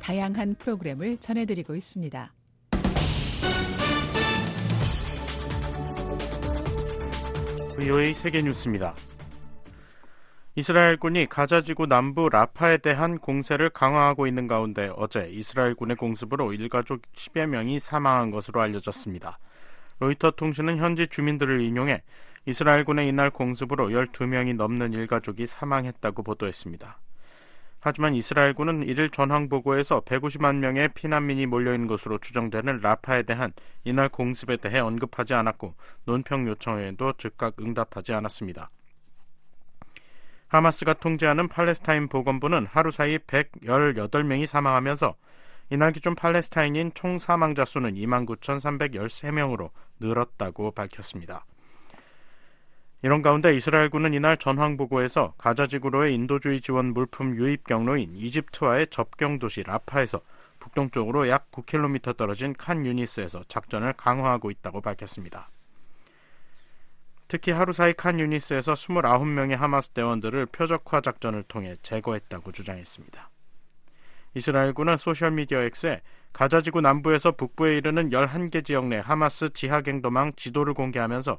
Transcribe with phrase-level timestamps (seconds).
[0.00, 2.32] 다양한 프로그램을 전해드리고 있습니다.
[7.76, 8.94] VOA 세계 뉴스입니다.
[10.54, 17.78] 이스라엘군이 가자지구 남부 라파에 대한 공세를 강화하고 있는 가운데 어제 이스라엘군의 공습으로 일가족 10여 명이
[17.78, 19.38] 사망한 것으로 알려졌습니다.
[19.98, 22.02] 로이터 통신은 현지 주민들을 인용해
[22.46, 27.00] 이스라엘군의 이날 공습으로 12명이 넘는 일가족이 사망했다고 보도했습니다.
[27.86, 33.52] 하지만 이스라엘군은 이를 전황 보고에서 150만 명의 피난민이 몰려있는 것으로 추정되는 라파에 대한
[33.84, 35.72] 이날 공습에 대해 언급하지 않았고
[36.04, 38.70] 논평 요청에도 즉각 응답하지 않았습니다.
[40.48, 45.14] 하마스가 통제하는 팔레스타인 보건부는 하루 사이 118명이 사망하면서
[45.70, 49.70] 이날 기준 팔레스타인인 총 사망자 수는 29,313명으로
[50.00, 51.44] 늘었다고 밝혔습니다.
[53.02, 60.20] 이런 가운데 이스라엘군은 이날 전황보고에서 가자지구로의 인도주의 지원 물품 유입 경로인 이집트와의 접경 도시 라파에서
[60.58, 65.50] 북동쪽으로 약 9km 떨어진 칸 유니스에서 작전을 강화하고 있다고 밝혔습니다.
[67.28, 73.30] 특히 하루 사이 칸 유니스에서 29명의 하마스 대원들을 표적화 작전을 통해 제거했다고 주장했습니다.
[74.34, 76.00] 이스라엘군은 소셜미디어 X에
[76.32, 81.38] 가자지구 남부에서 북부에 이르는 11개 지역 내 하마스 지하갱도망 지도를 공개하면서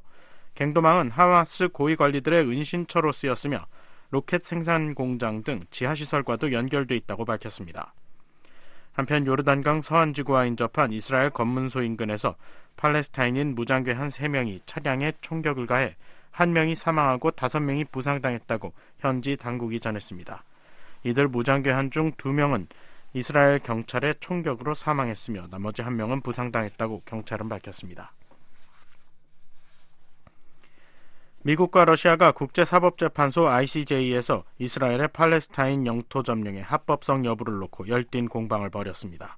[0.57, 3.67] 갱도망은 하마스 고위 관리들의 은신처로 쓰였으며
[4.09, 7.93] 로켓 생산 공장 등 지하시설과도 연결돼 있다고 밝혔습니다.
[8.91, 12.35] 한편 요르단강 서안 지구와 인접한 이스라엘 검문소 인근에서
[12.75, 15.95] 팔레스타인인 무장괴 한 3명이 차량에 총격을 가해
[16.33, 20.43] 1명이 사망하고 5명이 부상당했다고 현지 당국이 전했습니다.
[21.03, 22.65] 이들 무장괴 한 중 2명은
[23.13, 28.11] 이스라엘 경찰의 총격으로 사망했으며 나머지 1명은 부상당했다고 경찰은 밝혔습니다.
[31.43, 39.37] 미국과 러시아가 국제사법재판소 ICJ에서 이스라엘의 팔레스타인 영토 점령의 합법성 여부를 놓고 열띤 공방을 벌였습니다.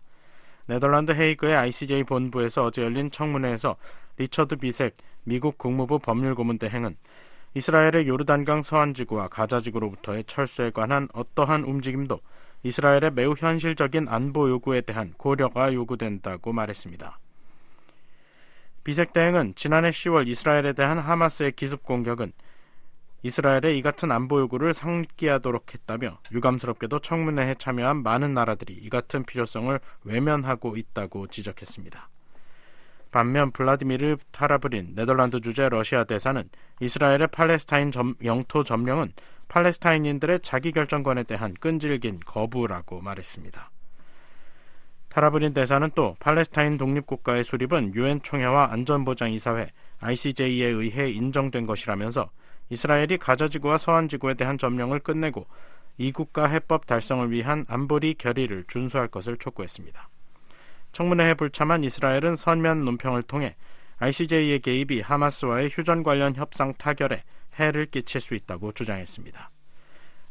[0.65, 3.75] 네덜란드 헤이그의 ICJ 본부에서 어제 열린 청문회에서
[4.17, 6.95] 리처드 비색 미국 국무부 법률고문 대 행은
[7.55, 12.19] 이스라엘의 요르단강 서안지구와 가자지구로부터의 철수에 관한 어떠한 움직임도
[12.63, 17.17] 이스라엘의 매우 현실적인 안보 요구에 대한 고려가 요구된다고 말했습니다.
[18.89, 22.31] 비색 대행은 지난해 10월 이스라엘에 대한 하마스의 기습 공격은
[23.21, 29.79] 이스라엘의 이 같은 안보 요구를 상기하도록 했다며 유감스럽게도 청문회에 참여한 많은 나라들이 이 같은 필요성을
[30.05, 32.09] 외면하고 있다고 지적했습니다.
[33.11, 39.13] 반면 블라디미르 타라브린 네덜란드 주재 러시아 대사는 이스라엘의 팔레스타인 점, 영토 점령은
[39.49, 43.69] 팔레스타인인들의 자기 결정권에 대한 끈질긴 거부라고 말했습니다.
[45.09, 52.29] 타라브린 대사는 또 팔레스타인 독립국가의 수립은 유엔 총회와 안전보장이사회 ICJ에 의해 인정된 것이라면서
[52.69, 55.47] 이스라엘이 가자지구와 서안지구에 대한 점령을 끝내고
[55.97, 60.09] 이국가 해법 달성을 위한 안보리 결의를 준수할 것을 촉구했습니다.
[60.91, 63.55] 청문회에 불참한 이스라엘은 선면 논평을 통해
[63.97, 67.23] ICJ의 개입이 하마스와의 휴전 관련 협상 타결에
[67.59, 69.49] 해를 끼칠 수 있다고 주장했습니다.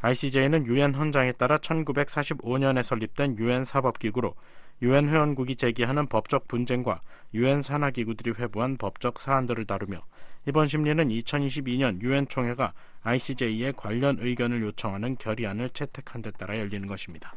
[0.00, 4.34] ICJ는 유엔 헌장에 따라 1945년에 설립된 유엔 사법기구로
[4.82, 7.00] 유엔 회원국이 제기하는 법적 분쟁과
[7.34, 10.00] 유엔 산하 기구들이 회부한 법적 사안들을 다루며
[10.46, 17.34] 이번 심리는 2022년 유엔 총회가 ICJ에 관련 의견을 요청하는 결의안을 채택한 데 따라 열리는 것입니다.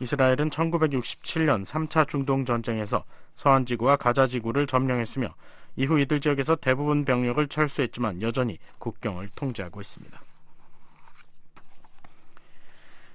[0.00, 3.04] 이스라엘은 1967년 3차 중동 전쟁에서
[3.34, 5.34] 서한 지구와 가자 지구를 점령했으며
[5.76, 10.18] 이후 이들 지역에서 대부분 병력을 철수했지만 여전히 국경을 통제하고 있습니다.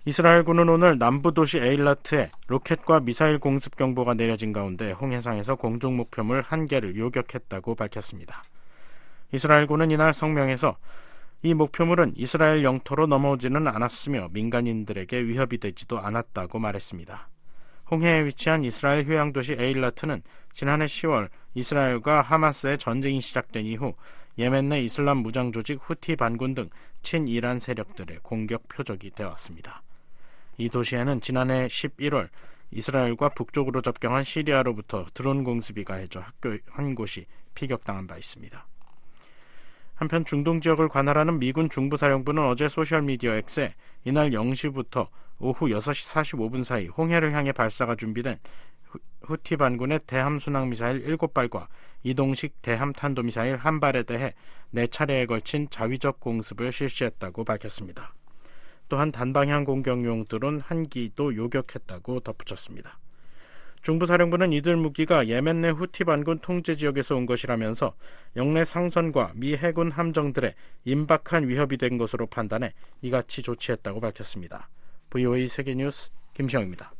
[0.07, 6.67] 이스라엘군은 오늘 남부 도시 에일라트에 로켓과 미사일 공습 경보가 내려진 가운데 홍해상에서 공중 목표물 한
[6.67, 8.43] 개를 요격했다고 밝혔습니다.
[9.31, 10.77] 이스라엘군은 이날 성명에서
[11.41, 17.27] 이 목표물은 이스라엘 영토로 넘어오지는 않았으며 민간인들에게 위협이 되지도 않았다고 말했습니다.
[17.89, 20.21] 홍해에 위치한 이스라엘 휴양 도시 에일라트는
[20.53, 23.95] 지난해 10월 이스라엘과 하마스의 전쟁이 시작된 이후
[24.37, 26.69] 예멘 내 이슬람 무장 조직 후티 반군 등
[27.01, 29.81] 친이란 세력들의 공격 표적이 되어 왔습니다.
[30.57, 32.29] 이 도시에는 지난해 11월
[32.71, 38.67] 이스라엘과 북쪽으로 접경한 시리아로부터 드론 공습이 가해져 학교 한 곳이 피격당한 바 있습니다.
[39.95, 43.73] 한편 중동 지역을 관할하는 미군 중부사령부는 어제 소셜미디어 X에
[44.03, 45.07] 이날 0시부터
[45.39, 48.37] 오후 6시 45분 사이 홍해를 향해 발사가 준비된
[49.23, 51.67] 후티 반군의 대함 순항 미사일 7발과
[52.03, 54.33] 이동식 대함 탄도 미사일 한 발에 대해
[54.73, 58.13] 4차례에 걸친 자위적 공습을 실시했다고 밝혔습니다.
[58.87, 62.99] 또한 단방향 공격용 드론 한 기도 요격했다고 덧붙였습니다.
[63.81, 67.93] 중부사령부는 이들 무기가 예멘 내 후티 반군 통제 지역에서 온 것이라면서
[68.35, 70.55] 영내 상선과 미 해군 함정들의
[70.85, 72.73] 임박한 위협이 된 것으로 판단해
[73.03, 74.69] 이같이 조치했다고 밝혔습니다.
[75.11, 76.93] VOA 세계뉴스 김시영입니다.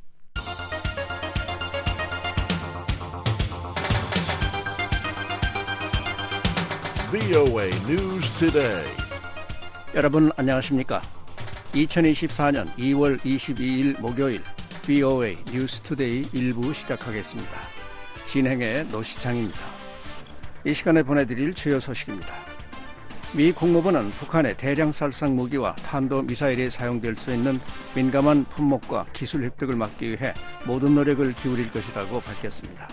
[7.09, 8.85] VOA News Today.
[9.95, 11.01] 여러분 안녕하십니까?
[11.75, 14.41] 2024년 2월 22일 목요일
[14.83, 17.51] VOA 뉴스투데이 일부 시작하겠습니다.
[18.27, 19.59] 진행의 노시창입니다.
[20.65, 22.33] 이 시간에 보내드릴 주요 소식입니다.
[23.33, 27.59] 미 국무부는 북한의 대량 살상 무기와 탄도 미사일에 사용될 수 있는
[27.93, 30.33] 민감한 품목과 기술 획득을 막기 위해
[30.65, 32.87] 모든 노력을 기울일 것이라고 밝혔습니다.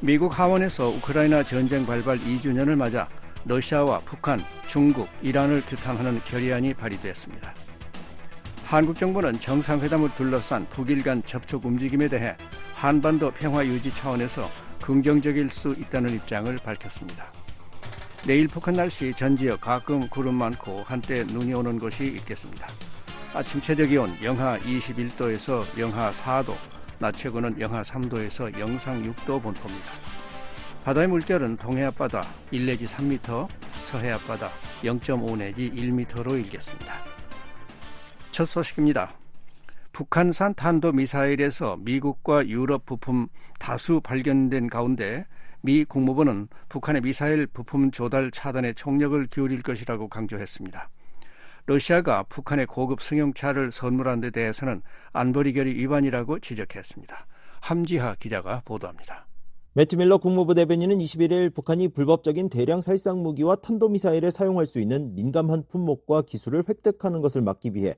[0.00, 3.08] 미국 하원에서 우크라이나 전쟁 발발 2주년을 맞아
[3.46, 7.54] 러시아와 북한, 중국, 이란을 규탄하는 결의안이 발의됐습니다.
[8.64, 12.36] 한국 정부는 정상회담을 둘러싼 북일 간 접촉 움직임에 대해
[12.74, 14.50] 한반도 평화 유지 차원에서
[14.80, 17.32] 긍정적일 수 있다는 입장을 밝혔습니다.
[18.26, 22.66] 내일 북한 날씨 전 지역 가끔 구름 많고 한때 눈이 오는 곳이 있겠습니다.
[23.34, 26.54] 아침 최저 기온 영하 21도에서 영하 4도,
[26.98, 30.03] 낮 최고는 영하 3도에서 영상 6도 본토입니다.
[30.84, 33.48] 바다의 물결은 동해 앞바다 1 내지 3m,
[33.84, 34.50] 서해 앞바다
[34.82, 36.94] 0.5 내지 1m로 일겠습니다.
[38.30, 39.14] 첫 소식입니다.
[39.94, 43.28] 북한산 탄도미사일에서 미국과 유럽 부품
[43.58, 45.24] 다수 발견된 가운데
[45.62, 50.90] 미 국무부는 북한의 미사일 부품 조달 차단에 총력을 기울일 것이라고 강조했습니다.
[51.64, 54.82] 러시아가 북한의 고급 승용차를 선물한 데 대해서는
[55.14, 57.26] 안보리 결의 위반이라고 지적했습니다.
[57.60, 59.26] 함지하 기자가 보도합니다.
[59.76, 65.64] 매튜 밀러 국무부 대변인은 21일 북한이 불법적인 대량 살상 무기와 탄도미사일에 사용할 수 있는 민감한
[65.66, 67.96] 품목과 기술을 획득하는 것을 막기 위해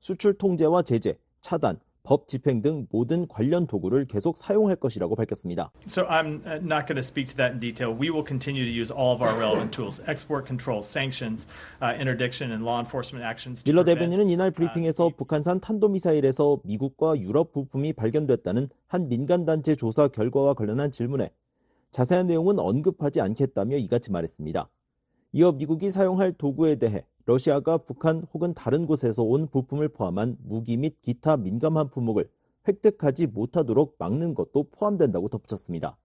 [0.00, 5.70] 수출 통제와 제재, 차단, 법 집행 등 모든 관련 도구를 계속 사용할 것이라고 밝혔습니다.
[5.86, 7.92] So I'm not going to speak to that in detail.
[7.92, 11.46] We will continue to use all of our relevant tools: export control, sanctions,
[11.84, 13.62] uh, interdiction, and law enforcement actions.
[13.62, 20.54] 밀러 대변인은 이날 브리핑에서 북한산 탄도미사일에서 미국과 유럽 부품이 발견됐다는 한 민간 단체 조사 결과와
[20.54, 21.30] 관련한 질문에
[21.90, 24.70] 자세한 내용은 언급하지 않겠다며 이같이 말했습니다.
[25.32, 31.02] 이어 미국이 사용할 도구에 대해 러시아가 북한 혹은 다른 곳에서 온 부품을 포함한 무기 및
[31.02, 32.26] 기타 민감한 품목을
[32.66, 35.98] 획득하지 못하도록 막는 것도 포함된다고 덧붙였습니다.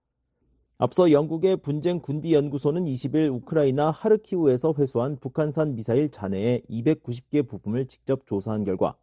[0.78, 8.28] 앞서 영국의 분쟁 군비 연구소는 20일 우크라이나 하르키우에서 회수한 북한산 미사일 잔해의 290개 부품을 직접
[8.28, 8.98] 조사한 결과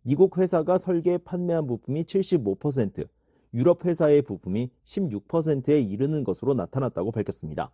[0.00, 3.06] 미국 회사가 설계 판매한 부품이 75%,
[3.52, 7.70] 유럽 회사의 부품이 16%에 이르는 것으로 나타났다고 밝혔습니다.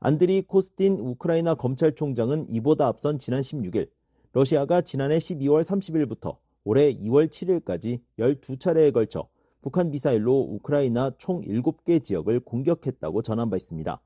[0.00, 3.90] 안드리 코스틴 우크라이나 검찰총장은 이보다 앞선 지난 16일
[4.32, 9.28] 러시아가 지난해 12월 30일부터 올해 2월 7일까지 12차례에 걸쳐
[9.60, 14.00] 북한 미사일로 우크라이나 총 7개 지역을 공격했다고 전한 바 있습니다.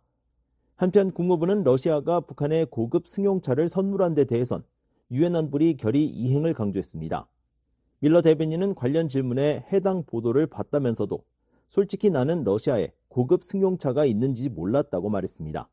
[0.77, 4.65] 한편 국무부는 러시아가 북한에 고급 승용차를 선물한 데 대해선
[5.11, 7.29] 유엔 안보리 결의 이행을 강조했습니다.
[7.99, 11.23] 밀러 대변인은 관련 질문에 해당 보도를 봤다면서도
[11.69, 15.69] 솔직히 나는 러시아에 고급 승용차가 있는지 몰랐다고 말했습니다.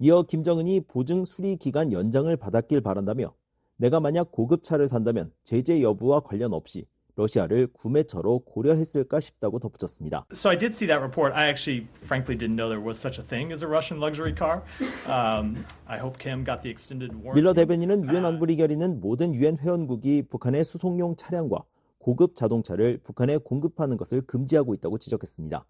[0.00, 3.34] 이어 김정은이 보증 수리 기간 연장을 받았길 바란다며
[3.78, 6.86] 내가 만약 고급차를 산다면 제재 여부와 관련 없이
[7.16, 10.26] 러시아를 구매처로 고려했을까 싶다고 덧붙였습니다.
[10.32, 11.34] So I did see that report.
[11.34, 14.62] I actually, frankly, didn't know there was such a thing as a Russian luxury car.
[15.10, 17.42] Um, I hope Kim got the extended warranty.
[17.42, 21.64] 밀러 대변인은 유엔 안보리 결의는 모든 유엔 회원국이 북한의 수송용 차량과
[21.98, 25.66] 고급 자동차를 북한에 공급하는 것을 금지하고 있다고 지적했습니다.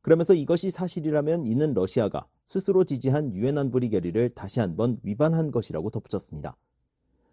[0.00, 6.56] 그러면서 이것이 사실이라면 이는 러시아가 스스로 지지한 유엔 안보리 결의를 다시 한번 위반한 것이라고 덧붙였습니다.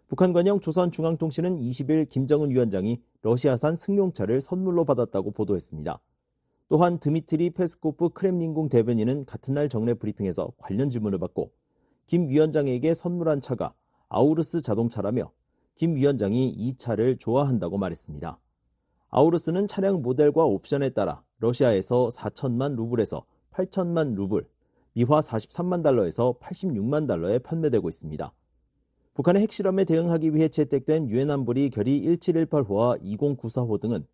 [0.08, 5.98] 북한 관영 조선중앙통신은 20일 김정은 위원장이 러시아산 승용차를 선물로 받았다고 보도했습니다.
[6.68, 11.50] 또한 드미트리 페스코프 크렘린궁 대변인은 같은 날 정례 브리핑에서 관련 질문을 받고
[12.04, 13.72] 김 위원장에게 선물한 차가
[14.10, 15.32] 아우르스 자동차라며
[15.76, 18.38] 김 위원장이 이 차를 좋아한다고 말했습니다.
[19.08, 24.46] 아우루스는 차량 모델과 옵션에 따라 러시아에서 4천만 루블에서 8천만 루블,
[24.96, 28.32] 미화 43만 달러에서 86만 달러에 판매되고 있습니다.
[29.12, 34.06] 북한의 핵실험에 대응하기 위해 채택된 유엔 안보리 결의 1718호와 2094호 등은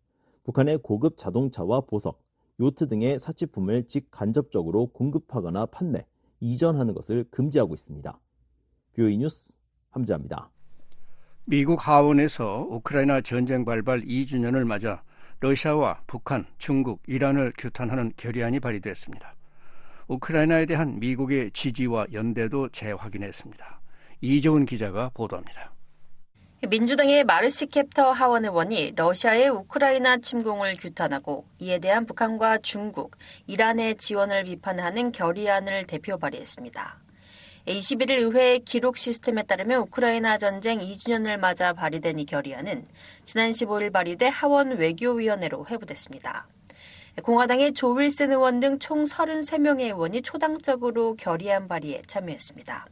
[0.43, 2.21] 북한의 고급 자동차와 보석,
[2.59, 6.05] 요트 등의 사치품을 직간접적으로 공급하거나 판매,
[6.41, 8.19] 이전하는 것을 금지하고 있습니다.
[8.95, 9.55] 뷰이 뉴스
[9.89, 10.49] 함지합니다.
[11.45, 15.01] 미국 하원에서 우크라이나 전쟁 발발 2주년을 맞아
[15.39, 19.33] 러시아와 북한, 중국, 이란을 규탄하는 결의안이 발의됐습니다.
[20.07, 23.81] 우크라이나에 대한 미국의 지지와 연대도 재확인했습니다.
[24.21, 25.73] 이재훈 기자가 보도합니다.
[26.69, 33.17] 민주당의 마르시 캡터 하원 의원이 러시아의 우크라이나 침공을 규탄하고 이에 대한 북한과 중국,
[33.47, 36.99] 이란의 지원을 비판하는 결의안을 대표 발의했습니다.
[37.67, 42.85] 21일 의회 기록 시스템에 따르면 우크라이나 전쟁 2주년을 맞아 발의된 이 결의안은
[43.25, 46.47] 지난 15일 발의돼 하원 외교위원회로 회부됐습니다.
[47.21, 52.87] 공화당의 조 윌슨 의원 등 총 33명의 의원이 초당적으로 결의안 발의에 참여했습니다.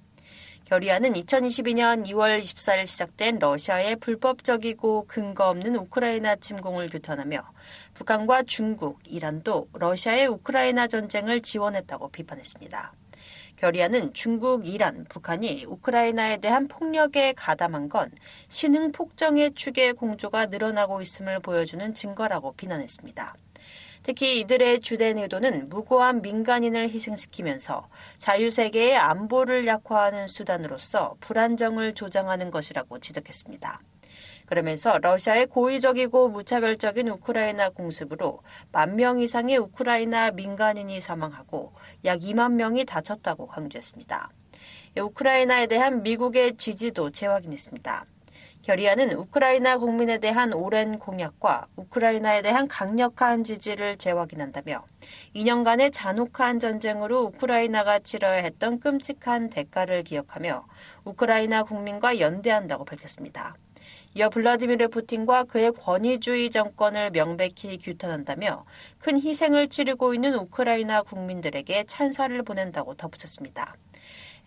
[0.65, 7.41] 결의안은 2022년 2월 24일 시작된 러시아의 불법적이고 근거 없는 우크라이나 침공을 규탄하며
[7.95, 12.93] 북한과 중국, 이란도 러시아의 우크라이나 전쟁을 지원했다고 비판했습니다.
[13.57, 18.11] 결의안은 중국, 이란, 북한이 우크라이나에 대한 폭력에 가담한 건
[18.49, 23.33] 신흥 폭정의 축의 공조가 늘어나고 있음을 보여주는 증거라고 비난했습니다.
[24.03, 33.79] 특히 이들의 주된 의도는 무고한 민간인을 희생시키면서 자유세계의 안보를 약화하는 수단으로서 불안정을 조장하는 것이라고 지적했습니다.
[34.47, 38.41] 그러면서 러시아의 고의적이고 무차별적인 우크라이나 공습으로
[38.71, 44.29] 만 명 이상의 우크라이나 민간인이 사망하고 약 2만 명이 다쳤다고 강조했습니다.
[44.97, 48.05] 우크라이나에 대한 미국의 지지도 재확인했습니다.
[48.61, 54.85] 결의안은 우크라이나 국민에 대한 오랜 공약과 우크라이나에 대한 강력한 지지를 재확인한다며
[55.35, 60.67] 2년간의 잔혹한 전쟁으로 우크라이나가 치러야 했던 끔찍한 대가를 기억하며
[61.05, 63.55] 우크라이나 국민과 연대한다고 밝혔습니다.
[64.13, 68.65] 이어 블라디미르 푸틴과 그의 권위주의 정권을 명백히 규탄한다며
[68.99, 73.73] 큰 희생을 치르고 있는 우크라이나 국민들에게 찬사를 보낸다고 덧붙였습니다.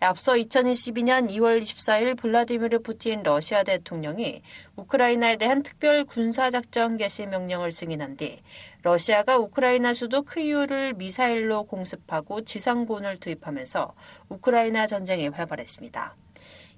[0.05, 4.41] 앞서 2022년 2월 24일 블라디미르 푸틴 러시아 대통령이
[4.75, 8.39] 우크라이나에 대한 특별 군사작전 개시 명령을 승인한 뒤
[8.83, 13.95] 러시아가 우크라이나 수도 크이우를 미사일로 공습하고 지상군을 투입하면서
[14.29, 16.11] 우크라이나 전쟁이 활발했습니다.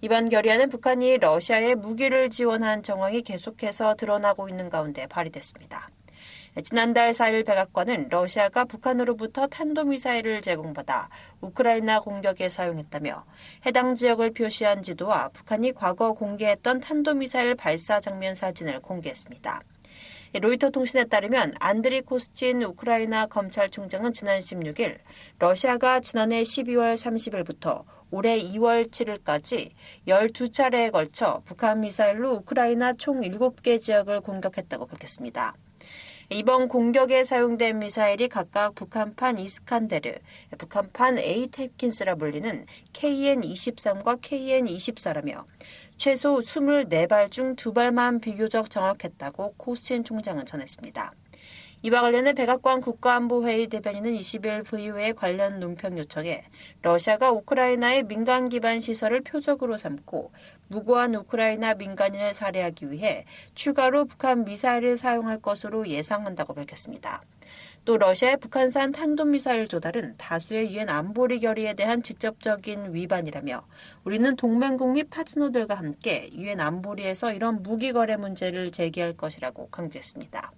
[0.01, 5.89] 이번 결의안은 북한이 러시아에 무기를 지원한 정황이 계속해서 드러나고 있는 가운데 발의됐습니다.
[6.63, 11.09] 지난달 4일 백악관은 러시아가 북한으로부터 탄도미사일을 제공받아
[11.41, 13.25] 우크라이나 공격에 사용했다며
[13.67, 19.61] 해당 지역을 표시한 지도와 북한이 과거 공개했던 탄도미사일 발사 장면 사진을 공개했습니다.
[20.33, 24.97] 로이터 통신에 따르면 안드리 코스친 우크라이나 검찰총장은 지난 16일
[25.39, 29.71] 러시아가 지난해 12월 30일부터 올해 2월 7일까지
[30.07, 35.53] 12차례에 걸쳐 북한 미사일로 우크라이나 총 7개 지역을 공격했다고 밝혔습니다.
[36.29, 40.11] 이번 공격에 사용된 미사일이 각각 북한판 이스칸데르,
[40.57, 45.45] 북한판 에이테킨스라 불리는 KN-23과 KN-24라며
[45.95, 51.11] 최소 24발 중 2발만 비교적 정확했다고 코스친 총장은 전했습니다.
[51.83, 56.41] 이와 관련해 백악관 국가안보회의 대변인은 20일 VO의 관련 논평 요청에
[56.81, 60.31] 러시아가 우크라이나의 민간 기반 시설을 표적으로 삼고
[60.69, 67.21] 무고한 우크라이나 민간인을 살해하기 위해 추가로 북한 미사일을 사용할 것으로 예상한다고 밝혔습니다.
[67.85, 73.61] 또 러시아의 북한산 탄도미사일 조달은 다수의 유엔 안보리 결의에 대한 직접적인 위반이라며
[74.03, 80.49] 우리는 동맹국 및 파트너들과 함께 유엔 안보리에서 이런 무기 거래 문제를 제기할 것이라고 강조했습니다.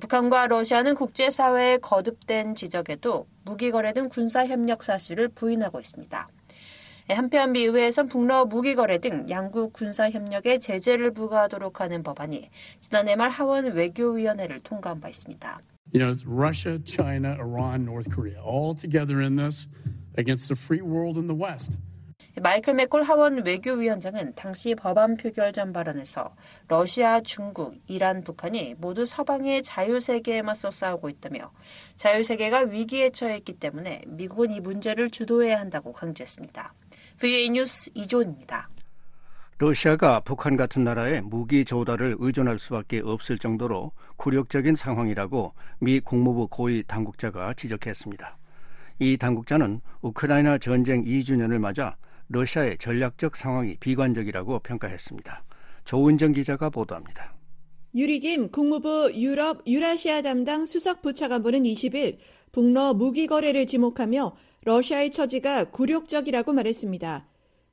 [0.00, 6.26] 북한과 러시아는 국제사회의 거듭된 지적에도 무기 거래 등 군사 협력 사실을 부인하고 있습니다.
[7.08, 12.50] 한편 미 의회에선 북러 무기 거래 등 양국 군사 협력에 제재를 부과하도록 하는 법안이
[12.80, 15.58] 지난해 말 하원 외교위원회를 통과한 바 있습니다.
[15.94, 19.68] You know, Russia, China, Iran, North Korea, all together in this
[20.18, 21.78] against the free world in the West.
[22.42, 26.34] 마이클 맥콜 하원 외교위원장은 당시 법안 표결 전 발언에서
[26.68, 31.50] 러시아, 중국, 이란, 북한이 모두 서방의 자유세계에 맞서 싸우고 있다며
[31.96, 36.74] 자유세계가 위기에 처했기 때문에 미국은 이 문제를 주도해야 한다고 강조했습니다.
[37.20, 38.68] VA 뉴스 이존입니다.
[39.56, 46.82] 러시아가 북한 같은 나라에 무기 조달을 의존할 수밖에 없을 정도로 굴욕적인 상황이라고 미 국무부 고위
[46.86, 48.36] 당국자가 지적했습니다.
[48.98, 51.96] 이 당국자는 우크라이나 전쟁 2주년을 맞아
[52.28, 55.44] 러시아의 전략적 상황이 비관적이라고 평가했습니다.
[55.84, 57.34] 조은정 기자가 보도합니다.
[57.94, 62.18] 유리김 국무부 유럽 유라시아 담당 수석 부차관보는 20일
[62.52, 67.26] 북러 무기 거래를 지목하며 러시아의 처지가 굴욕적이라고 말했습니다.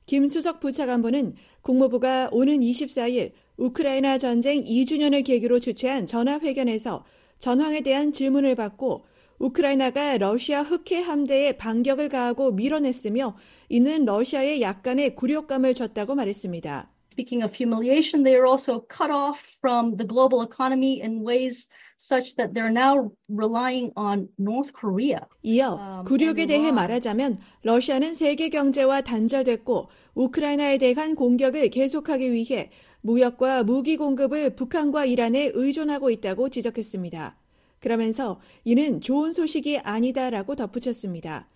[0.06, 7.04] 김 수석 부차관보는 국무부가 오는 24일 우크라이나 전쟁 2주년을 계기로 주최한 전화회견에서
[7.38, 9.04] 전황에 대한 질문을 받고
[9.44, 13.36] 우크라이나가 러시아 흑해 함대에 반격을 가하고 밀어냈으며
[13.68, 16.88] 이는 러시아에 약간의 굴욕감을 줬다고 말했습니다.
[17.12, 22.36] Speaking of humiliation, they are also cut off from the global economy in ways such
[22.36, 25.20] that they're now relying on North Korea.
[25.42, 32.70] 이어 굴욕에 대해 말하자면 러시아는 세계 경제와 단절됐고 우크라이나에 대한 공격을 계속하기 위해
[33.02, 37.43] 무역과 무기 공급을 북한과 이란에 의존하고 있다고 지적했습니다.
[37.84, 41.46] 그러면서 이는 좋은 소식이 아니다라고 덧붙였습니다.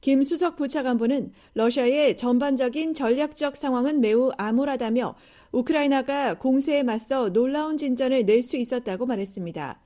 [0.00, 5.14] 김 수석 부차관보는 러시아의 전반적인 전략적 상황은 매우 암울하다며
[5.52, 9.78] 우크라이나가 공세에 맞서 놀라운 진전을 낼 수 있었다고 말했습니다.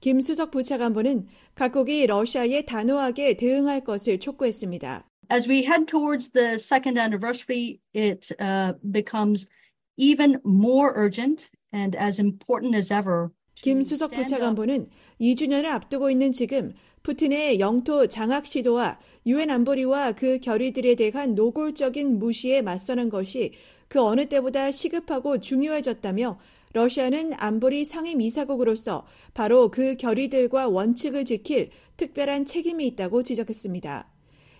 [0.00, 5.04] 김 수석 부차관보는 각국이 러시아에 단호하게 대응할 것을 촉구했습니다.
[5.32, 9.48] As we head towards the second anniversary, it uh, becomes
[9.96, 13.30] even more urgent and as important as ever.
[13.54, 14.88] 김 수석 부차관보는
[15.20, 22.62] 2주년을 앞두고 있는 지금 푸틴의 영토 장악 시도와 유엔 안보리와 그 결의들에 대한 노골적인 무시에
[22.62, 23.52] 맞서는 것이
[23.88, 26.38] 그 어느 때보다 시급하고 중요해졌다며
[26.72, 29.04] 러시아는 안보리 상임 이사국으로서
[29.34, 34.08] 바로 그 결의들과 원칙을 지킬 특별한 책임이 있다고 지적했습니다.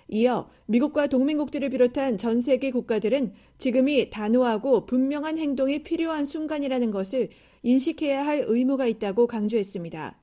[0.08, 7.30] 이어 미국과 동맹국들을 비롯한 전 세계 국가들은 지금이 단호하고 분명한 행동이 필요한 순간이라는 것을
[7.62, 10.18] 인식해야 할 의무가 있다고 강조했습니다.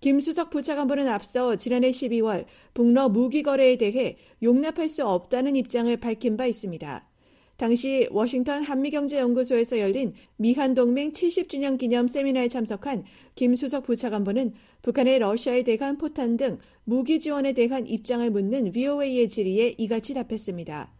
[0.00, 6.36] 김 수석 부차관보는 앞서 지난해 12월 북러 무기 거래에 대해 용납할 수 없다는 입장을 밝힌
[6.36, 7.08] 바 있습니다.
[7.56, 14.52] 당시 워싱턴 한미경제연구소에서 열린 미한동맹 70주년 기념 세미나에 참석한 김 수석 부차관보는
[14.82, 20.92] 북한의 러시아에 대한 포탄 등 무기 지원에 대한 입장을 묻는 VOA의 질의에 이같이 답했습니다.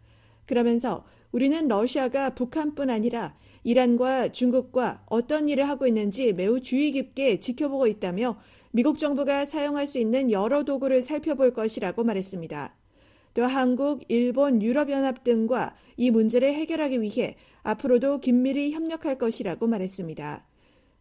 [0.47, 7.87] 그러면서 우리는 러시아가 북한뿐 아니라 이란과 중국과 어떤 일을 하고 있는지 매우 주의 깊게 지켜보고
[7.87, 8.39] 있다며
[8.71, 12.75] 미국 정부가 사용할 수 있는 여러 도구를 살펴볼 것이라고 말했습니다.
[13.33, 20.45] 또 한국, 일본, 유럽연합 등과 이 문제를 해결하기 위해 앞으로도 긴밀히 협력할 것이라고 말했습니다.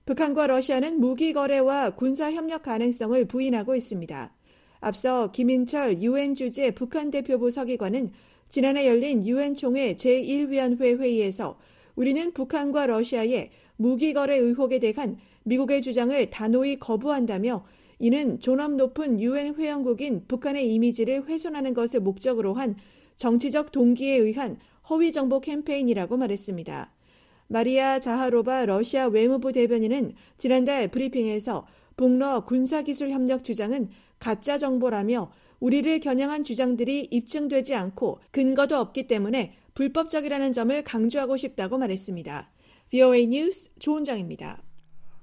[0.05, 4.33] 북한과 러시아는 무기 거래와 군사 협력 가능성을 부인하고 있습니다.
[4.81, 8.13] 앞서 김인철 유엔 주재 북한 대표부 서기관은
[8.49, 11.59] 지난해 열린 유엔 총회 제1위원회 회의에서
[11.95, 17.65] 우리는 북한과 러시아의 무기 거래 의혹에 대한 미국의 주장을 단호히 거부한다며
[17.99, 22.77] 이는 존엄 높은 유엔 회원국인 북한의 이미지를 훼손하는 것을 목적으로 한
[23.17, 24.59] 정치적 동기에 의한
[24.91, 26.93] 허위 정보 캠페인이라고 말했습니다.
[27.49, 36.45] 마리아 자하로바 러시아 외무부 대변인은 지난달 브리핑에서 북러 군사기술 협력 주장은 가짜 정보라며 우리를 겨냥한
[36.45, 42.51] 주장들이 입증되지 않고 근거도 없기 때문에 불법적이라는 점을 강조하고 싶다고 말했습니다.
[42.91, 44.63] VOA 뉴스 조은정입니다.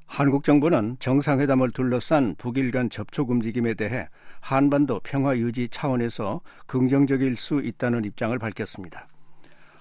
[0.06, 4.08] 한국 정부는 정상회담을 둘러싼 북일 간 접촉 움직임에 대해
[4.42, 9.08] 한반도 평화 유지 차원에서 긍정적일 수 있다는 입장을 밝혔습니다.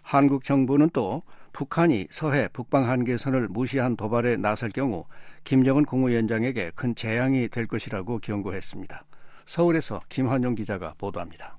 [0.03, 5.05] 한국 정부는 또 북한이 서해 북방 한계선을 무시한 도발에 나설 경우
[5.45, 9.05] 김정은 국무위원장에게 큰 재앙이 될 것이라고 경고했습니다.
[9.47, 11.59] 서울에서 김환용 기자가 보도합니다.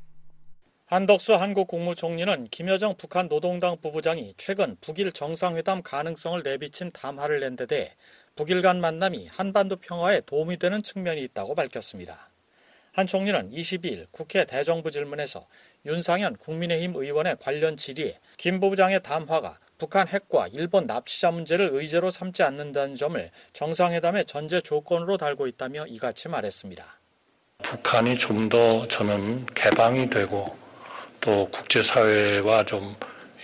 [0.86, 7.65] 한덕수 한국 국무총리는 김여정 북한 노동당 부부장이 최근 북일 정상회담 가능성을 내비친 담화를 낸 데
[7.65, 7.91] 대해
[8.36, 12.30] 북일 간 만남이 한반도 평화에 도움이 되는 측면이 있다고 밝혔습니다.
[12.91, 15.48] 한 총리는 22일 국회 대정부 질문에서
[15.86, 22.43] 윤상현 국민의힘 의원의 관련 질의에 김 부부장의 담화가 북한 핵과 일본 납치자 문제를 의제로 삼지
[22.43, 27.02] 않는다는 점을 정상회담의 전제 조건으로 달고 있다며 이같이 말했습니다.
[27.63, 30.56] 북한이 좀 더 저는 개방이 되고
[31.21, 32.95] 또 국제사회와 좀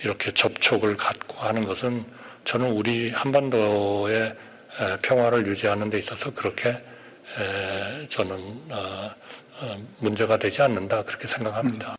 [0.04, 2.04] 이렇게 접촉을 갖고 하는 것은
[2.44, 4.36] 저는 우리 한반도의
[5.02, 6.78] 평화를 유지하는 데 있어서 그렇게
[8.08, 9.10] 저는 어,
[9.60, 11.96] 어, 문제가 되지 않는다 그렇게 생각합니다.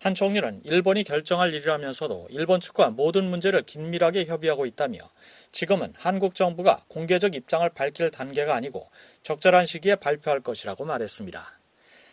[0.00, 4.98] 한 총리는 일본이 결정할 일이라면서도 일본 측과 모든 문제를 긴밀하게 협의하고 있다며
[5.52, 8.90] 지금은 한국 정부가 공개적 입장을 밝힐 단계가 아니고
[9.22, 11.61] 적절한 시기에 발표할 것이라고 말했습니다.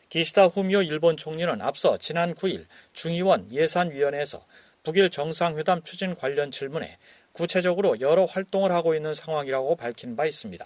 [0.10, 4.44] 기시다 후미오 일본 총리는 앞서 지난 9일 중의원 예산위원회에서
[4.82, 6.98] 북일 정상회담 추진 관련 질문에
[7.32, 10.66] 구체적으로 여러 활동을 하고 있는 상황이라고 밝힌 바 있습니다.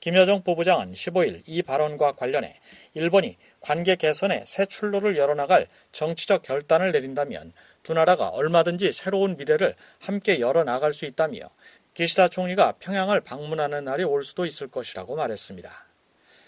[0.00, 2.58] 김여정 부부장은 15일 이 발언과 관련해
[2.94, 10.40] 일본이 관계 개선에 새 출로를 열어나갈 정치적 결단을 내린다면 두 나라가 얼마든지 새로운 미래를 함께
[10.40, 11.50] 열어나갈 수 있다며
[11.92, 15.93] 기시다 총리가 평양을 방문하는 날이 올 수도 있을 것이라고 말했습니다.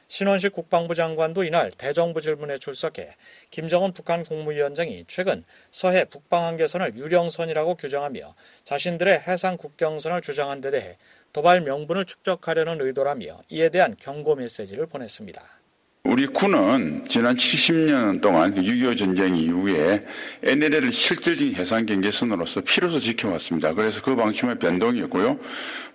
[0.08, 3.16] 신원식 국방부 장관도 이날 대정부 질문에 출석해
[3.50, 10.96] 김정은 북한 국무위원장이 최근 서해 북방 한계선을 유령선이라고 규정하며 자신들의 해상 국경선을 주장한 데 대해
[11.32, 15.55] 도발 명분을 축적하려는 의도라며 이에 대한 경고 메시지를 보냈습니다.
[16.06, 20.04] 우리 군은 지난 70년 동안 6.25 전쟁 이후에
[20.42, 23.74] NLL을 실질적인 해상 경계선으로서 필요서 지켜왔습니다.
[23.74, 25.36] 그래서 그 방침의 변동이 없고요.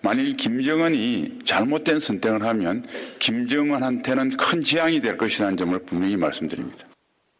[0.02, 2.86] 만일 김정은이 잘못된 선택을 하면
[3.20, 6.86] 김정은한테는 큰 지향이 될 것이라는 점을 분명히 말씀드립니다.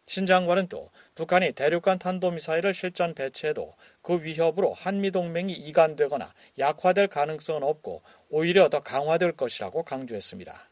[0.06, 8.02] 신 장관은 또 북한이 대륙간 탄도미사일을 실전 배치해도 그 위협으로 한미동맹이 이간되거나 약화될 가능성은 없고
[8.30, 10.71] 오히려 더 강화될 것이라고 강조했습니다.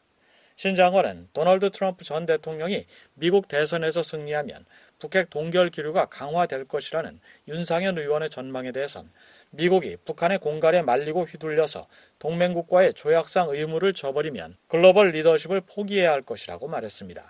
[0.61, 4.63] 신 장관은 도널드 트럼프 전 대통령이 미국 대선에서 승리하면
[4.99, 9.09] 북핵 동결 기류가 강화될 것이라는 윤상현 의원의 전망에 대해선
[9.49, 11.87] 미국이 북한의 공갈에 말리고 휘둘려서
[12.19, 17.23] 동맹국과의 조약상 의무를 저버리면 글로벌 리더십을 포기해야 할 것이라고 말했습니다.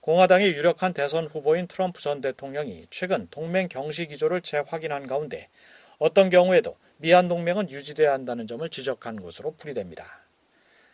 [0.00, 5.48] 공화당의 유력한 대선 후보인 트럼프 전 대통령이 최근 동맹 경시 기조를 재확인한 가운데
[5.98, 10.29] 어떤 경우에도 미한 동맹은 유지돼야 한다는 점을 지적한 것으로 풀이됩니다.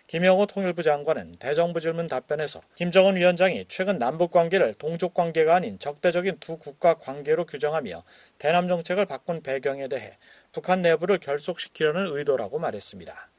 [0.06, 6.38] 김영호 통일부 장관은 대정부 질문 답변에서 김정은 위원장이 최근 남북 관계를 동족 관계가 아닌 적대적인
[6.38, 8.04] 두 국가 관계로 규정하며
[8.38, 10.16] 대남 정책을 바꾼 배경에 대해
[10.52, 13.30] 북한 내부를 결속시키려는 의도라고 말했습니다.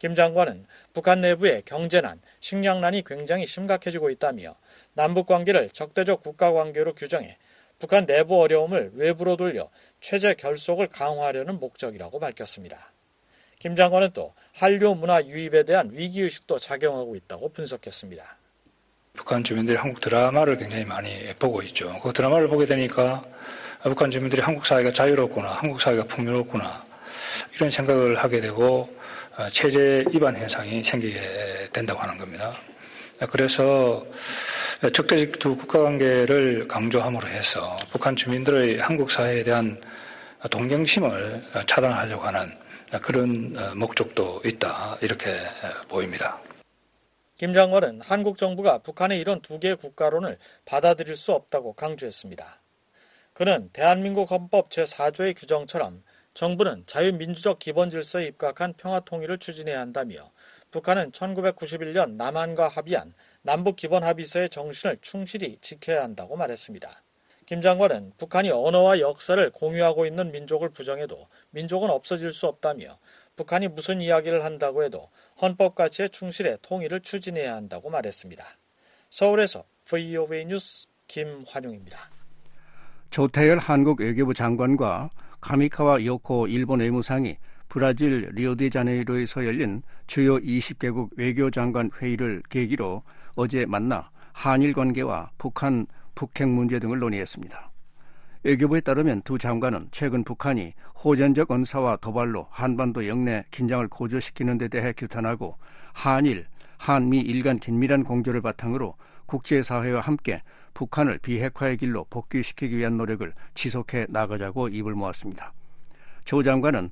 [0.00, 4.56] 김 장관은 북한 내부의 경제난, 식량난이 굉장히 심각해지고 있다며
[4.94, 7.38] 남북 관계를 적대적 국가 관계로 규정해
[7.78, 12.92] 북한 내부 어려움을 외부로 돌려 체제 결속을 강화하려는 목적이라고 밝혔습니다.
[13.58, 18.22] 김 장관은 또 한류 문화 유입에 대한 위기의식도 작용하고 있다고 분석했습니다.
[19.14, 21.98] 북한 주민들이 한국 드라마를 굉장히 많이 보고 있죠.
[22.00, 23.24] 그 드라마를 보게 되니까
[23.82, 26.84] 북한 주민들이 한국 사회가 자유롭구나, 한국 사회가 풍요롭구나,
[27.56, 28.96] 이런 생각을 하게 되고
[29.36, 32.54] 어, 체제 위반 현상이 생기게 된다고 하는 겁니다.
[33.30, 34.06] 그래서
[34.92, 39.80] 적대적 두 국가 관계를 강조함으로 해서 북한 주민들의 한국 사회에 대한
[40.48, 42.52] 동경심을 차단하려고 하는
[42.96, 46.40] 그런 어, 목적도 있다 이렇게 어, 보입니다.
[47.36, 52.60] 김 장관은 한국 정부가 북한의 이런 두 개의 국가론을 받아들일 수 없다고 강조했습니다.
[53.34, 56.02] 그는 대한민국 헌법 제4조의 규정처럼
[56.34, 60.30] 정부는 자유민주적 기본 질서에 입각한 평화 통일을 추진해야 한다며
[60.70, 67.02] 북한은 1991년 남한과 합의한 남북 기본 합의서의 정신을 충실히 지켜야 한다고 말했습니다.
[67.48, 72.98] 김 장관은 북한이 언어와 역사를 공유하고 있는 민족을 부정해도 민족은 없어질 수 없다며
[73.36, 75.08] 북한이 무슨 이야기를 한다고 해도
[75.40, 78.44] 헌법 가치에 충실해 통일을 추진해야 한다고 말했습니다.
[79.08, 82.10] 서울에서 VOA 뉴스 김환용입니다.
[83.08, 85.08] 조태열 한국 외교부 장관과
[85.40, 87.38] 가미카와 요코 일본 외무상이
[87.70, 93.02] 브라질 리오데자네이로에서 열린 주요 20개국 외교장관 회의를 계기로
[93.36, 95.86] 어제 만나 한일 관계와 북한
[96.18, 97.70] 북핵 문제 등을 논의했습니다.
[98.42, 104.92] 외교부에 따르면 두 장관은 최근 북한이 호전적 언사와 도발로 한반도 영내 긴장을 고조시키는 데 대해
[104.96, 105.56] 규탄하고
[105.92, 110.42] 한일, 한미 일간 긴밀한 공조를 바탕으로 국제사회와 함께
[110.74, 115.52] 북한을 비핵화의 길로 복귀시키기 위한 노력을 지속해 나가자고 입을 모았습니다.
[116.24, 116.90] 조 장관은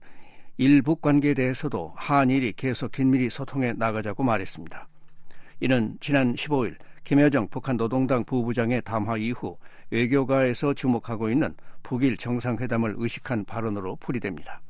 [0.57, 4.87] 일북 관계에 대해서도 한일이 계속 긴밀히 소통해 나가자고 말했습니다.
[5.59, 9.57] 이는 지난 15일 김여정 북한 노동당 부부장의 담화 이후
[9.93, 14.61] 외교가에서 주목하고 있는 북일 정상회담을 의식한 발언으로 풀이됩니다.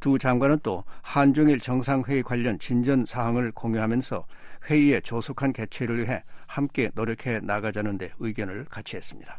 [0.00, 4.24] 두 장관은 또 한중일 정상회의 관련 진전 사항을 공유하면서
[4.70, 9.38] 회의의 조속한 개최를 위해 함께 노력해 나가자는 데 의견을 같이 했습니다.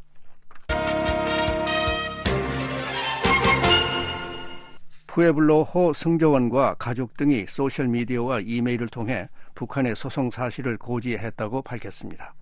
[5.07, 12.33] 푸에블로 호 승조원과 가족 등이 소셜미디어와 이메일을 통해 북한의 소송 사실을 고지했다고 밝혔습니다.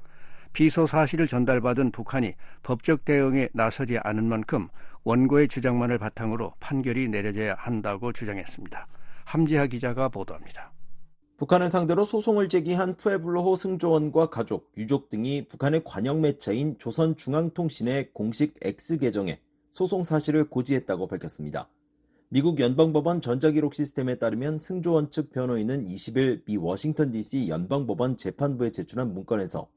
[0.53, 4.67] 비소 사실을 전달받은 북한이 법적 대응에 나서지 않은 만큼
[5.03, 8.87] 원고의 주장만을 바탕으로 판결이 내려져야 한다고 주장했습니다.
[9.25, 10.71] 함지하 기자가 보도합니다.
[11.37, 18.97] 북한을 상대로 소송을 제기한 푸에블로호 승조원과 가족, 유족 등이 북한의 관영 매체인 조선중앙통신의 공식 X
[18.97, 19.39] 계정에
[19.71, 21.69] 소송 사실을 고지했다고 밝혔습니다.
[22.31, 29.15] 미국 연방법원 전자기록 시스템에 따르면 승조원 측 변호인은 20일 미 워싱턴 DC 연방법원 재판부에 제출한
[29.15, 29.67] 문건에서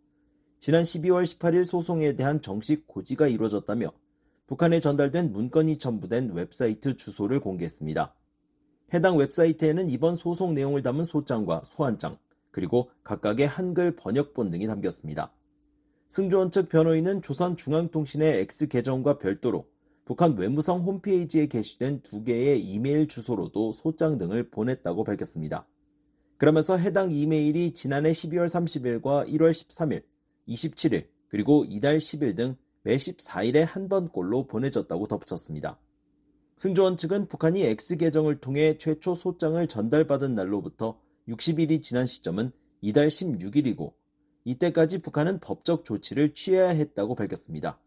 [0.59, 3.91] 지난 12월 18일 소송에 대한 정식 고지가 이루어졌다며
[4.47, 8.15] 북한에 전달된 문건이 첨부된 웹사이트 주소를 공개했습니다.
[8.93, 12.19] 해당 웹사이트에는 이번 소송 내용을 담은 소장과 소환장,
[12.51, 15.33] 그리고 각각의 한글 번역본 등이 담겼습니다.
[16.11, 19.73] 승조원 측 변호인은 조선중앙통신의 X 계정과 별도로
[20.05, 25.67] 북한 외무성 홈페이지에 게시된 두 개의 이메일 주소로도 소장 등을 보냈다고 밝혔습니다.
[26.37, 30.03] 그러면서 해당 이메일이 지난해 12월 30일과 1월 13일,
[30.49, 35.79] 27일, 그리고 이달 10일 등 매 14일에 한 번꼴로 보내졌다고 덧붙였습니다.
[36.57, 43.93] 승조원 측은 북한이 X 계정을 통해 최초 소장을 전달받은 날로부터 60일이 지난 시점은 이달 16일이고
[44.45, 47.79] 이때까지 북한은 법적 조치를 취해야 했다고 밝혔습니다.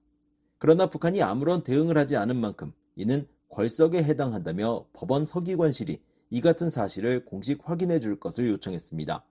[0.66, 6.02] 그러나 북한이 아무런 대응을 하지 않은 만큼 이는 궐석에 해당한다며 법원 서기관실이
[6.32, 9.24] 이 같은 사실을 공식 확인해 줄 것을 요청했습니다.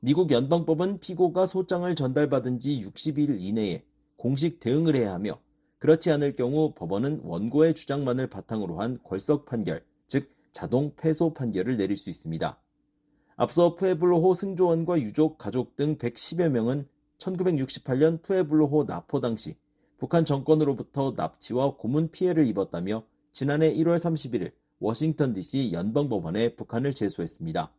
[0.00, 3.84] 미국 연방법은 피고가 소장을 전달받은 지 60일 이내에
[4.16, 5.38] 공식 대응을 해야 하며
[5.78, 11.96] 그렇지 않을 경우 법원은 원고의 주장만을 바탕으로 한 궐석 판결, 즉 자동 패소 판결을 내릴
[11.96, 12.60] 수 있습니다.
[13.36, 19.54] 앞서 푸에블로호 승조원과 유족, 가족 등 110여 명은 1968년 푸에블로호 납포 당시
[19.98, 27.72] 북한 정권으로부터 납치와 고문 피해를 입었다며 지난해 1월 31일 워싱턴 DC 연방법원에 북한을 제소했습니다.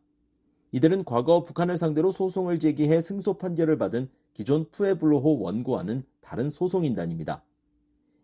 [0.72, 7.42] 이들은 과거 북한을 상대로 소송을 제기해 승소 판결을 받은 기존 푸에블로호 원고와는 다른 소송인단입니다.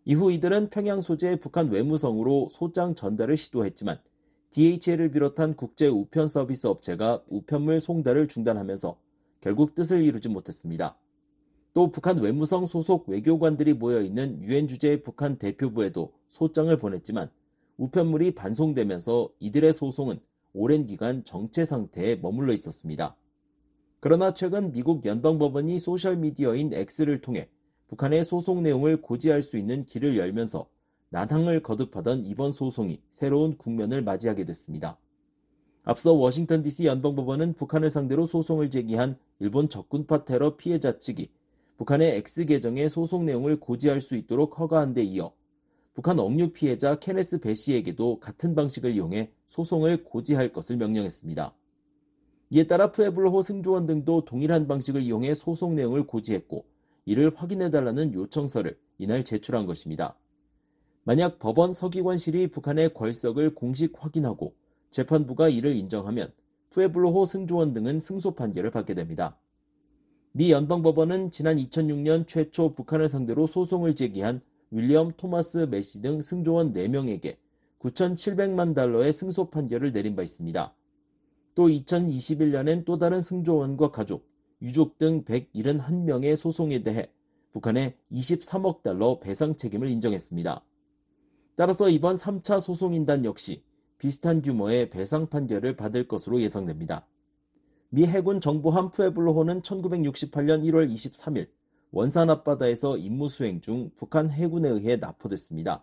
[0.04, 3.98] 이후 이들은 평양 소재의 북한 외무성으로 소장 전달을 시도했지만
[4.50, 8.96] DHL을 비롯한 국제 우편 서비스 업체가 우편물 송달을 중단하면서
[9.40, 10.96] 결국 뜻을 이루지 못했습니다.
[11.76, 17.28] 또 북한 외무성 소속 외교관들이 모여 있는 유엔 주재 북한 대표부에도 소장을 보냈지만
[17.76, 20.18] 우편물이 반송되면서 이들의 소송은
[20.54, 23.14] 오랜 기간 정체 상태에 머물러 있었습니다.
[24.00, 27.50] 그러나 최근 미국 연방법원이 소셜미디어인 X를 통해
[27.88, 30.66] 북한의 소송 내용을 고지할 수 있는 길을 열면서
[31.10, 34.98] 난항을 거듭하던 이번 소송이 새로운 국면을 맞이하게 됐습니다.
[35.84, 41.28] 앞서 워싱턴 DC 연방법원은 북한을 상대로 소송을 제기한 일본 적군파 테러 피해자 측이
[41.76, 45.32] 북한의 X 계정의 소송 내용을 고지할 수 있도록 허가한 데 이어
[45.94, 51.54] 북한 억류 피해자 케네스 배 씨에게도 같은 방식을 이용해 소송을 고지할 것을 명령했습니다.
[52.50, 56.66] 이에 따라 푸에블로 승조원 등도 동일한 방식을 이용해 소송 내용을 고지했고
[57.06, 60.18] 이를 확인해달라는 요청서를 이날 제출한 것입니다.
[61.04, 64.54] 만약 법원 서기관실이 북한의 궐석을 공식 확인하고
[64.90, 66.32] 재판부가 이를 인정하면
[66.70, 69.38] 푸에블로호 승조원 등은 승소 판결을 받게 됩니다.
[70.36, 77.38] 미 연방법원은 지난 2006년 최초 북한을 상대로 소송을 제기한 윌리엄 토마스 메시 등 승조원 4명에게
[77.78, 80.74] 9,700만 달러의 승소 판결을 내린 바 있습니다.
[81.54, 84.28] 또 2021년엔 또 다른 승조원과 가족,
[84.60, 87.10] 유족 등 171명의 소송에 대해
[87.52, 90.62] 북한에 23억 달러 배상 책임을 인정했습니다.
[91.54, 93.62] 따라서 이번 3차 소송인단 역시
[93.96, 97.06] 비슷한 규모의 배상 판결을 받을 것으로 예상됩니다.
[97.96, 101.48] 미 해군 정보함 푸에블로호는 1968년 1월 23일
[101.92, 105.82] 원산 앞바다에서 임무 수행 중 북한 해군에 의해 납포됐습니다.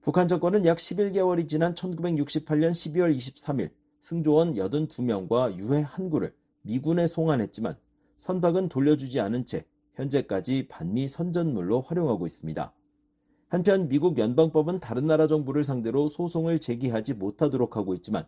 [0.00, 7.76] 북한 정권은 약 11개월이 지난 1968년 12월 23일 승조원 82명과 유해 한 구를 미군에 송환했지만
[8.16, 12.72] 선박은 돌려주지 않은 채 현재까지 반미 선전물로 활용하고 있습니다.
[13.48, 18.24] 한편 미국 연방법은 다른 나라 정부를 상대로 소송을 제기하지 못하도록 하고 있지만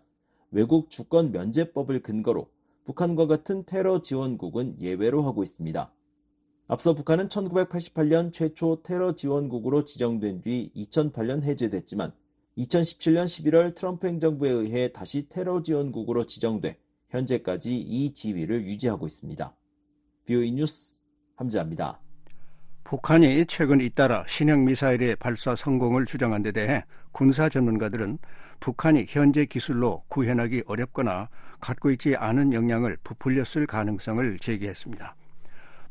[0.51, 2.51] 외국 주권 면제법을 근거로
[2.85, 5.91] 북한과 같은 테러 지원국은 예외로 하고 있습니다.
[6.67, 12.13] 앞서 북한은 1988년 최초 테러 지원국으로 지정된 뒤 2008년 해제됐지만
[12.59, 16.79] 2017년 11월 트럼프 행정부에 의해 다시 테러 지원국으로 지정돼
[17.11, 19.55] 현재까지 이 지위를 유지하고 있습니다.
[20.27, 21.01] 뷰이 뉴스
[21.37, 22.01] 함재합니다.
[22.85, 28.19] 북한이 최근 잇따라 신형 미사일의 발사 성공을 주장한 데 대해 군사 전문가들은
[28.61, 31.29] 북한이 현재 기술로 구현하기 어렵거나
[31.61, 35.17] 갖고 있지 않은 역량을 부풀렸을 가능성을 제기했습니다.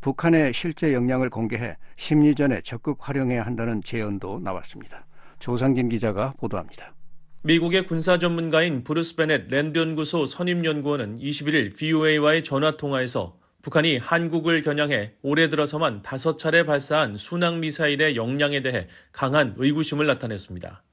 [0.01, 5.05] 북한의 실제 역량을 공개해 심리전에 적극 활용해야 한다는 제언도 나왔습니다.
[5.39, 6.93] 조상진 기자가 보도합니다.
[7.43, 14.61] 미국의 군사 전문가인 브루스 베넷 랜드 연구소 선임 연구원은 21일 VOA와의 전화 통화에서 북한이 한국을
[14.61, 20.83] 겨냥해 올해 들어서만 다섯 차례 발사한 순항 미사일의 역량에 대해 강한 의구심을 나타냈습니다.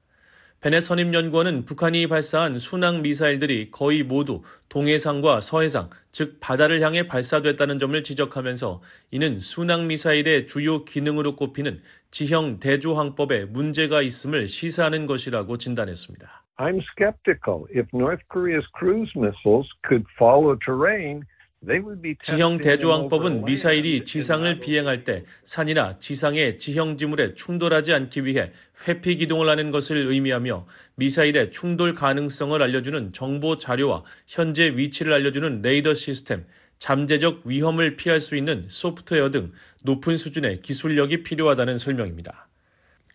[0.61, 8.03] 베넷 선임연구원은 북한이 발사한 순항 미사일들이 거의 모두 동해상과 서해상, 즉 바다를 향해 발사됐다는 점을
[8.03, 16.43] 지적하면서 이는 순항 미사일의 주요 기능으로 꼽히는 지형 대조항법에 문제가 있음을 시사하는 것이라고 진단했습니다.
[16.57, 17.65] I'm skeptical.
[17.75, 21.25] If North Korea's cruise missiles could follow terrain,
[22.23, 28.51] 지형 대조항법은 미사일이 지상을 비행할 때 산이나 지상의 지형 지물에 충돌하지 않기 위해
[28.87, 35.93] 회피 기동을 하는 것을 의미하며 미사일의 충돌 가능성을 알려주는 정보 자료와 현재 위치를 알려주는 레이더
[35.93, 36.45] 시스템,
[36.79, 39.51] 잠재적 위험을 피할 수 있는 소프트웨어 등
[39.83, 42.47] 높은 수준의 기술력이 필요하다는 설명입니다.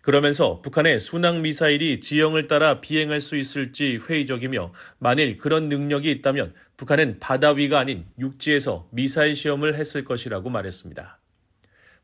[0.03, 7.19] 그러면서 북한의 순항 미사일이 지형을 따라 비행할 수 있을지 회의적이며 만일 그런 능력이 있다면 북한은
[7.21, 11.19] 바다 위가 아닌 육지에서 미사일 시험을 했을 것이라고 말했습니다.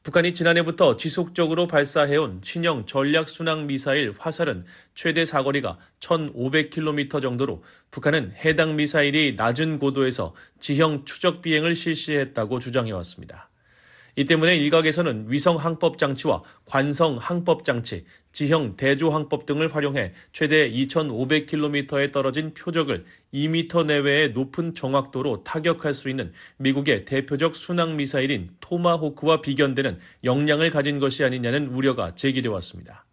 [0.02, 8.74] 북한이 지난해부터 지속적으로 발사해온 친형 전략 순항 미사일 화살은 최대 사거리가 1,500km 정도로 북한은 해당
[8.74, 13.48] 미사일이 낮은 고도에서 지형 추적 비행을 실시했다고 주장해왔습니다.
[14.14, 20.70] 이 때문에 일각에서는 위성 항법 장치와 관성 항법 장치, 지형 대조 항법 등을 활용해 최대
[20.70, 29.40] 2,500km에 떨어진 표적을 2m 내외의 높은 정확도로 타격할 수 있는 미국의 대표적 순항 미사일인 토마호크와
[29.40, 33.06] 비견되는 역량을 가진 것이 아니냐는 우려가 제기돼 왔습니다.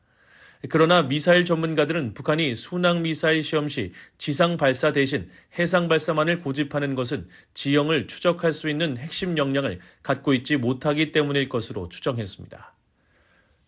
[0.68, 7.30] 그러나 미사일 전문가들은 북한이 순항 미사일 시험 시 지상 발사 대신 해상 발사만을 고집하는 것은
[7.54, 12.74] 지형을 추적할 수 있는 핵심 역량을 갖고 있지 못하기 때문일 것으로 추정했습니다.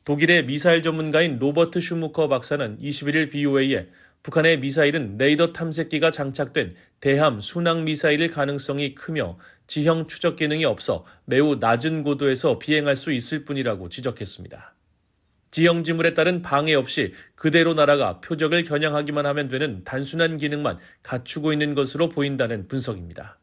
[0.03, 3.87] 독일의 미사일 전문가인 로버트 슈무커 박사는 21일 VOA에
[4.23, 11.55] 북한의 미사일은 레이더 탐색기가 장착된 대함 순항 미사일일 가능성이 크며 지형 추적 기능이 없어 매우
[11.55, 14.75] 낮은 고도에서 비행할 수 있을 뿐이라고 지적했습니다.
[15.51, 21.75] 지형 지물에 따른 방해 없이 그대로 날아가 표적을 겨냥하기만 하면 되는 단순한 기능만 갖추고 있는
[21.75, 23.37] 것으로 보인다는 분석입니다.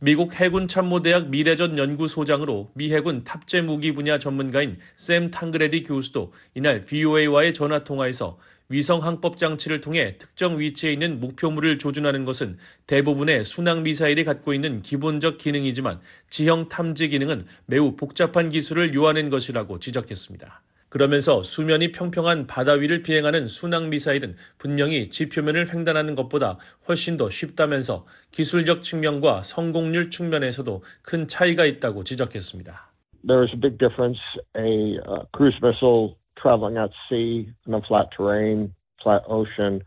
[0.00, 6.84] 미국 해군 참모대학 미래전 연구소장으로 미 해군 탑재 무기 분야 전문가인 샘 탕그레디 교수도 이날
[6.84, 8.38] VOA와의 전화 통화에서
[8.70, 14.82] 위성 항법 장치를 통해 특정 위치에 있는 목표물을 조준하는 것은 대부분의 순항 미사일이 갖고 있는
[14.82, 20.62] 기본적 기능이지만 지형 탐지 기능은 매우 복잡한 기술을 요하는 것이라고 지적했습니다.
[20.88, 28.06] 그러면서 수면이 평평한 바다 위를 비행하는 순항 미사일은 분명히 지표면을 횡단하는 것보다 훨씬 더 쉽다면서
[28.32, 32.92] 기술적 측면과 성공률 측면에서도 큰 차이가 있다고 지적했습니다.
[33.26, 34.20] There is a big difference.
[34.56, 38.72] A uh, cruise missile traveling at sea in a flat terrain,
[39.02, 39.82] flat ocean.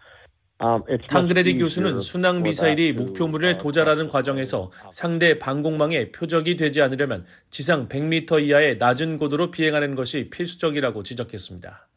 [1.07, 8.77] 탕그레디 교수는 순항 미사일이 목표물에 도달하는 과정에서 상대 방공망에 표적이 되지 않으려면 지상 100m 이하의
[8.77, 11.87] 낮은 고도로 비행하는 것이 필수적이라고 지적했습니다.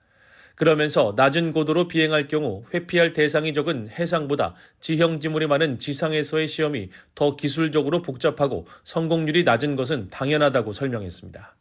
[0.55, 7.37] 그러면서 낮은 고도로 비행할 경우 회피할 대상이 적은 해상보다 지형 지물이 많은 지상에서의 시험이 더
[7.37, 11.55] 기술적으로 복잡하고 성공률이 낮은 것은 당연하다고 설명했습니다.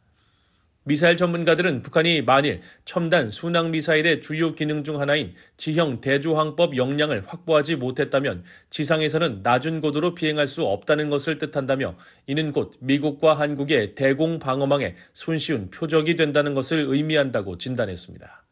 [0.86, 7.76] 미사일 전문가들은 북한이 만일 첨단 순항 미사일의 주요 기능 중 하나인 지형 대조항법 역량을 확보하지
[7.76, 14.94] 못했다면 지상에서는 낮은 고도로 비행할 수 없다는 것을 뜻한다며 이는 곧 미국과 한국의 대공 방어망에
[15.14, 18.43] 손쉬운 표적이 된다는 것을 의미한다고 진단했습니다.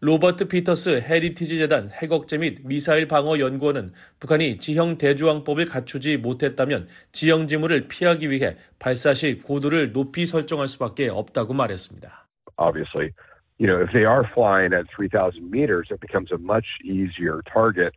[0.00, 7.46] 로버트 피터스 헤리티지 재단 핵억제 및 미사일 방어 연구원은 북한이 지형 대조항법을 갖추지 못했다면 지형
[7.46, 12.28] 지물을 피하기 위해 발사 시 고도를 높이 설정할 수밖에 없다고 말했습니다.
[12.58, 13.12] Obviously,
[13.58, 17.92] you know, if they are flying at 3,000 meters, it becomes a much easier target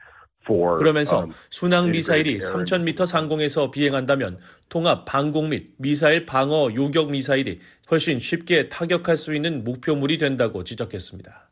[0.48, 7.60] 그러면서 순항 미사일이 3,000m 상공에서 비행한다면 통합 방공 및 미사일 방어 요격 미사일이
[7.92, 11.49] 훨씬 쉽게 타격할 수 있는 목표물이 된다고 지적했습니다.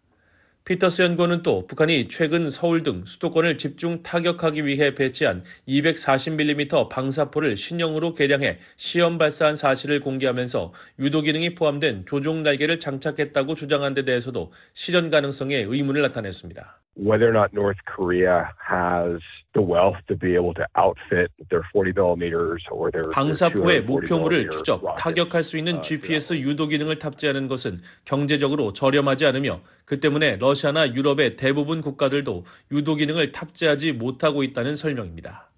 [0.68, 8.14] 피터스 연구원은 또 북한이 최근 서울 등 수도권을 집중 타격하기 위해 배치한 240mm 방사포를 신형으로
[8.14, 15.10] 개량해 시험 발사한 사실을 공개하면서 유도 기능이 포함된 조종 날개를 장착했다고 주장한 데 대해서도 실현
[15.10, 16.82] 가능성에 의문을 나타냈습니다.
[16.98, 19.22] Whether or not North Korea has
[19.54, 24.84] the wealth to be able to outfit their 40 millimeters or their 방사포의 목표물을 추적,
[24.98, 31.36] 타격할 수 있는 GPS 유도 기능을 탑재하는 것은 경제적으로 저렴하지 않으며 그 때문에 러시아나 유럽의
[31.36, 35.50] 대부분 국가들도 유도 기능을 탑재하지 못하고 있다는 설명입니다.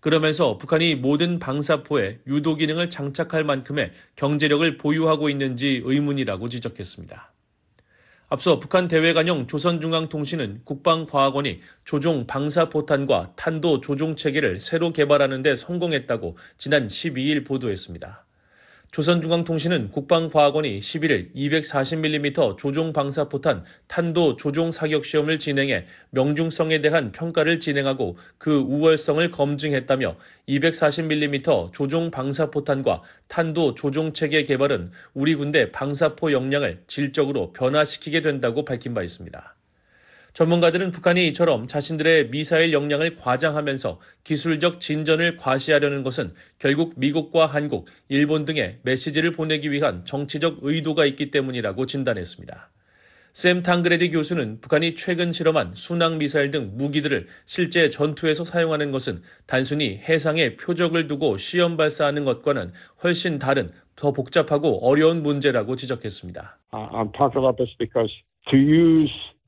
[0.00, 7.33] 그러면서 북한이 모든 방사포에 유도 기능을 장착할 만큼의 경제력을 보유하고 있는지 의문이라고 지적했습니다.
[8.34, 16.88] 앞서 북한 대외관용 조선중앙통신은 국방과학원이 조종 방사포탄과 탄도 조종 체계를 새로 개발하는 데 성공했다고 지난
[16.88, 18.24] 12일 보도했습니다.
[18.94, 28.16] 조선중앙통신은 국방과학원이 11일 240mm 조종 방사포탄 탄도 조종 사격 시험을 진행해 명중성에 대한 평가를 진행하고
[28.38, 30.14] 그 우월성을 검증했다며
[30.48, 38.94] 240mm 조종 방사포탄과 탄도 조종 체계 개발은 우리 군대 방사포 역량을 질적으로 변화시키게 된다고 밝힌
[38.94, 39.56] 바 있습니다.
[40.34, 48.44] 전문가들은 북한이 이처럼 자신들의 미사일 역량을 과장하면서 기술적 진전을 과시하려는 것은 결국 미국과 한국, 일본
[48.44, 52.68] 등에 메시지를 보내기 위한 정치적 의도가 있기 때문이라고 진단했습니다.
[53.32, 59.98] 샘 탕그레디 교수는 북한이 최근 실험한 순항 미사일 등 무기들을 실제 전투에서 사용하는 것은 단순히
[59.98, 62.72] 해상에 표적을 두고 시험 발사하는 것과는
[63.04, 66.58] 훨씬 다른 더 복잡하고 어려운 문제라고 지적했습니다.
[66.72, 67.12] I'm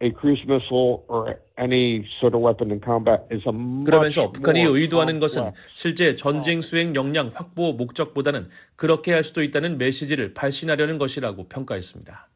[0.01, 4.63] a cruise missile or any sort of weapon in combat is a much 그러면서 북한이
[4.63, 11.49] 의도하는 것은 실제 전쟁 수행 역량 확보 목적보다는 그렇게 할 수도 있다는 메시지를 발신하려는 것이라고
[11.49, 12.29] 평가했습니다.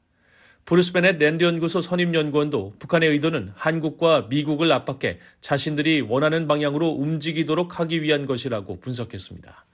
[0.65, 7.81] 브루스 베넷 랜드 연구소 선임 연구원도 북한의 의도는 한국과 미국을 압박해 자신들이 원하는 방향으로 움직이도록
[7.81, 9.65] 하기 위한 것이라고 분석했습니다.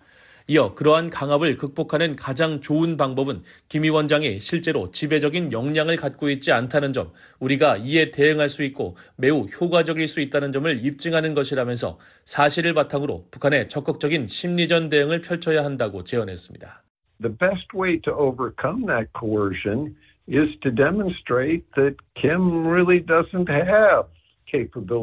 [0.48, 6.92] 이어 그러한 강압을 극복하는 가장 좋은 방법은 김 위원장이 실제로 지배적인 역량을 갖고 있지 않다는
[6.92, 13.26] 점, 우리가 이에 대응할 수 있고 매우 효과적일 수 있다는 점을 입증하는 것이라면서 사실을 바탕으로
[13.32, 16.82] 북한의 적극적인 심리전 대응을 펼쳐야 한다고 제언했습니다.
[17.20, 19.96] The best way to overcome that coercion
[20.28, 24.06] is to demonstrate that Kim really doesn't have.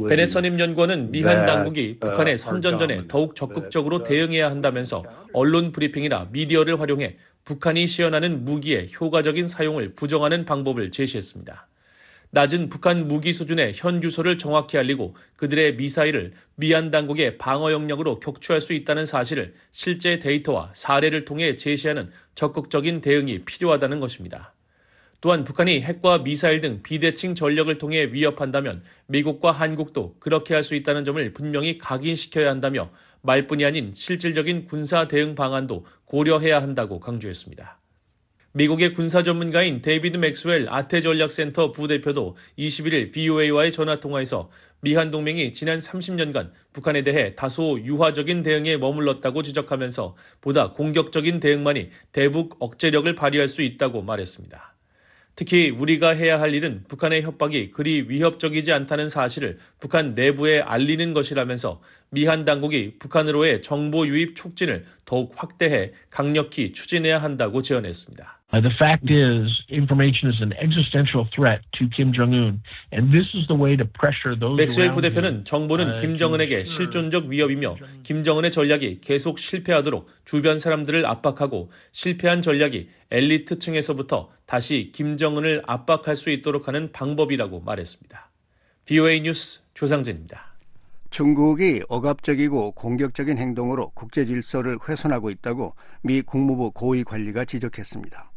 [0.08, 3.08] 베넷 선임 연구원은 미한 당국이 북한의 선전전에.
[3.08, 10.92] 더욱 적극적으로 대응해야 한다면서 언론 브리핑이나 미디어를 활용해 북한이 시연하는 무기의 효과적인 사용을 부정하는 방법을
[10.92, 11.68] 제시했습니다.
[12.32, 18.60] 낮은 북한 무기 수준의 현 주소를 정확히 알리고 그들의 미사일을 미얀 당국의 방어 영역으로 격추할
[18.60, 24.54] 수 있다는 사실을 실제 데이터와 사례를 통해 제시하는 적극적인 대응이 필요하다는 것입니다.
[25.24, 31.06] 또한 북한이 핵과 미사일 등 비대칭 전력을 통해 위협한다면 미국과 한국도 그렇게 할 수 있다는
[31.06, 32.90] 점을 분명히 각인시켜야 한다며
[33.22, 37.80] 말뿐이 아닌 실질적인 군사 대응 방안도 고려해야 한다고 강조했습니다.
[38.52, 44.50] 미국의 군사 전문가인 데이비드 맥스웰 아태 전략센터 부대표도 21일 VOA와의 전화 통화에서
[44.82, 52.58] 미한 동맹이 지난 30년간 북한에 대해 다소 유화적인 대응에 머물렀다고 지적하면서 보다 공격적인 대응만이 대북
[52.60, 54.73] 억제력을 발휘할 수 있다고 말했습니다.
[55.36, 61.82] 특히 우리가 해야 할 일은 북한의 협박이 그리 위협적이지 않다는 사실을 북한 내부에 알리는 것이라면서
[62.10, 68.43] 미한 당국이 북한으로의 정보 유입 촉진을 더욱 확대해 강력히 추진해야 한다고 제언했습니다.
[68.54, 73.26] Uh, the fact is, information is an existential threat to Kim Jong Un, and this
[73.34, 74.92] is the way to pressure those 맥스웰.
[74.92, 84.30] 부대표는 정보는 김정은에게 실존적 위협이며 김정은의 전략이 계속 실패하도록 주변 사람들을 압박하고 실패한 전략이 엘리트층에서부터
[84.46, 88.30] 다시 김정은을 압박할 수 있도록 하는 방법이라고 말했습니다.
[88.86, 90.54] VOA 뉴스 조상진입니다.
[91.10, 95.74] 중국이 억압적이고 공격적인 행동으로 국제 질서를 훼손하고 있다고
[96.04, 98.33] 미 국무부 고위 관리가 지적했습니다.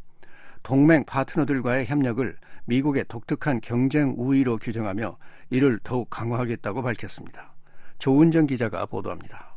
[0.66, 5.16] 동맹 파트너들과의 협력을 미국의 독특한 경쟁 우위로 규정하며
[5.50, 7.54] 이를 더욱 강화하겠다고 밝혔습니다.
[8.00, 9.56] 조은정 기자가 보도합니다.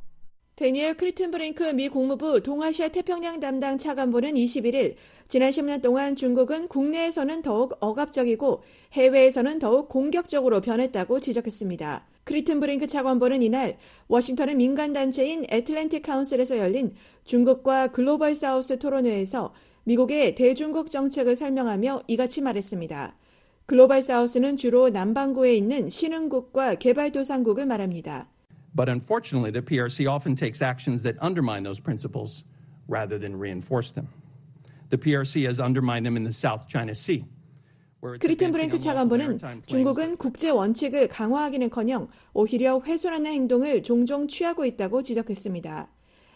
[0.56, 4.98] 대니얼 크리튼브링크 미 국무부 동아시아 태평양 담당 차관보는 21일
[5.28, 8.62] 지난 10년 동안 중국은 국내에서는 더욱 억압적이고
[8.94, 12.06] 해외에서는 더욱 공격적으로 변했다고 지적했습니다.
[12.24, 13.78] 크리튼브링크 차관보는 이날
[14.10, 16.94] 워싱턴의 민간단체인 애틀랜틱 카운슬에서 열린
[17.26, 19.52] 중국과 글로벌 사우스 토론회에서
[19.84, 23.16] 미국의 대중국 정책을 설명하며 이같이 말했습니다.
[23.66, 28.28] 글로벌 사우스는 주로 남반구에 있는 신흥국과 개발도상국을 말합니다.
[28.76, 32.46] But unfortunately, the PRC often takes actions that undermine those principles
[32.88, 34.08] rather than reinforce them.
[34.90, 37.26] The PRC has undermined them in the South China Sea.
[38.20, 45.90] 크리튼 브랭크 차관보는 중국은 국제 원칙을 강화하기는커녕 오히려 훼손하는 행동을 종종 취하고 있다고 지적했습니다.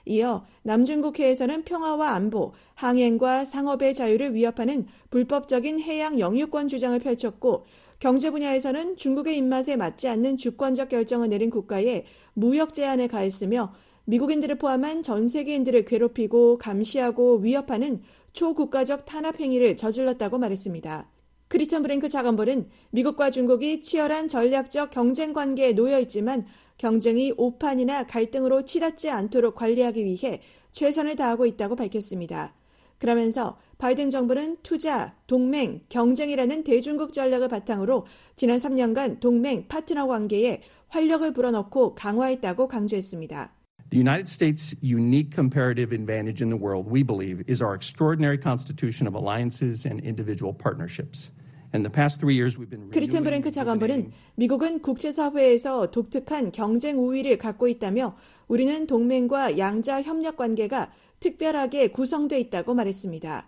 [0.05, 7.65] 이어 남중국해에서는 평화와 안보, 항행과 상업의 자유를 위협하는 불법적인 해양 영유권 주장을 펼쳤고
[7.99, 13.73] 경제 분야에서는 중국의 입맛에 맞지 않는 주권적 결정을 내린 국가에 무역 제한을 가했으며
[14.05, 18.01] 미국인들을 포함한 전 세계인들을 괴롭히고 감시하고 위협하는
[18.33, 21.07] 초국가적 탄압 행위를 저질렀다고 말했습니다.
[21.47, 26.45] 크리스천 브랭크 차관보는 미국과 중국이 치열한 전략적 경쟁 관계에 놓여 있지만
[26.77, 30.41] 경쟁이 오판이나 갈등으로 치닫지 않도록 관리하기 위해
[30.71, 32.55] 최선을 다하고 있다고 밝혔습니다.
[32.97, 41.33] 그러면서 바이든 정부는 투자, 동맹, 경쟁이라는 대중국 전략을 바탕으로 지난 3년간 동맹 파트너 관계에 활력을
[41.33, 43.62] 불어넣고 강화했다고 강조했습니다.
[43.93, 49.05] The United States' unique comparative advantage in the world, we believe, is our extraordinary constitution
[49.05, 51.29] of alliances and individual partnerships.
[51.75, 57.37] In the past three years, we've been 크리튼 브랭크 차관보는 미국은 국제사회에서 독특한 경쟁 우위를
[57.37, 58.15] 갖고 있다며
[58.47, 60.89] 우리는 동맹과 양자 협력 관계가
[61.19, 63.47] 특별하게 구성돼 있다고 말했습니다.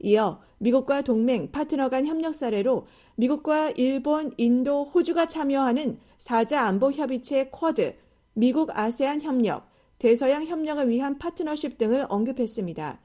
[0.00, 2.86] 이어 미국과 동맹 파트너 간 협력 사례로
[3.16, 7.96] 미국과 일본, 인도, 호주가 참여하는 사자 안보 협의체 쿼드,
[8.34, 13.00] 미국 아세안 협력, 대서양 협력을 위한 파트너십 등을 언급했습니다.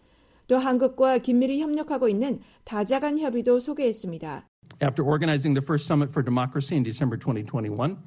[0.48, 4.48] 또 한국과 긴밀히 협력하고 있는 다자간 협의도 소개했습니다.
[4.82, 7.98] After organizing the first Summit for Democracy in December 2021,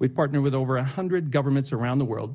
[0.00, 2.34] we've partnered with over 100 governments around the world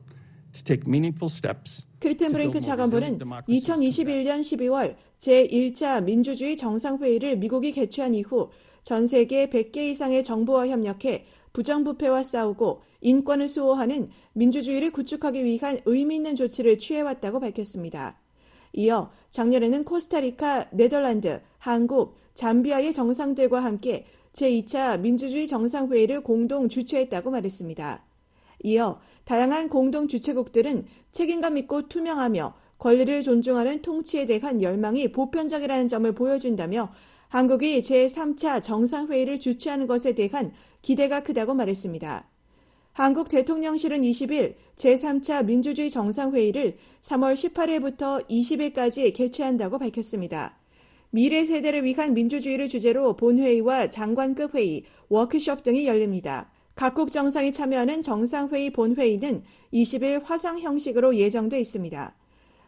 [0.53, 1.85] to take meaningful steps.
[1.99, 8.49] 크리튼 브랭크 차관보는 2021년 12월 제1차 민주주의 정상회의를 미국이 개최한 이후
[8.83, 16.35] 전 세계 100개 이상의 정부와 협력해 부정부패와 싸우고 인권을 수호하는 민주주의를 구축하기 위한 의미 있는
[16.35, 18.19] 조치를 취해왔다고 밝혔습니다.
[18.73, 28.05] 이어 작년에는 코스타리카, 네덜란드, 한국, 잠비아의 정상들과 함께 제2차 민주주의 정상회의를 공동 주최했다고 말했습니다.
[28.63, 36.91] 이어 다양한 공동 주최국들은 책임감 있고 투명하며 권리를 존중하는 통치에 대한 열망이 보편적이라는 점을 보여준다며
[37.27, 42.27] 한국이 제3차 정상회의를 주최하는 것에 대한 기대가 크다고 말했습니다.
[42.93, 50.57] 한국 대통령실은 20일 제3차 민주주의 정상회의를 3월 18일부터 20일까지 개최한다고 밝혔습니다.
[51.11, 56.51] 미래 세대를 위한 민주주의를 주제로 본회의와 장관급 회의, 워크숍 등이 열립니다.
[56.75, 62.15] 각국 정상이 참여하는 정상회의 본회의는 20일 화상 형식으로 예정돼 있습니다.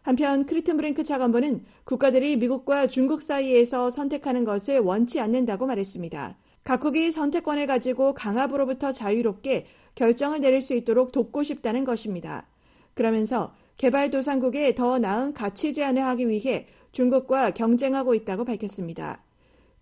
[0.02, 6.38] 한편 크리튼브링크 차관보는 국가들이 미국과 중국 사이에서 선택하는 것을 원치 않는다고 말했습니다.
[6.64, 12.48] 각국이 선택권을 가지고 강압으로부터 자유롭게 결정을 내릴 수 있도록 돕고 싶다는 것입니다.
[12.94, 19.22] 그러면서 개발도상국에 더 나은 가치 제안을 하기 위해 중국과 경쟁하고 있다고 밝혔습니다.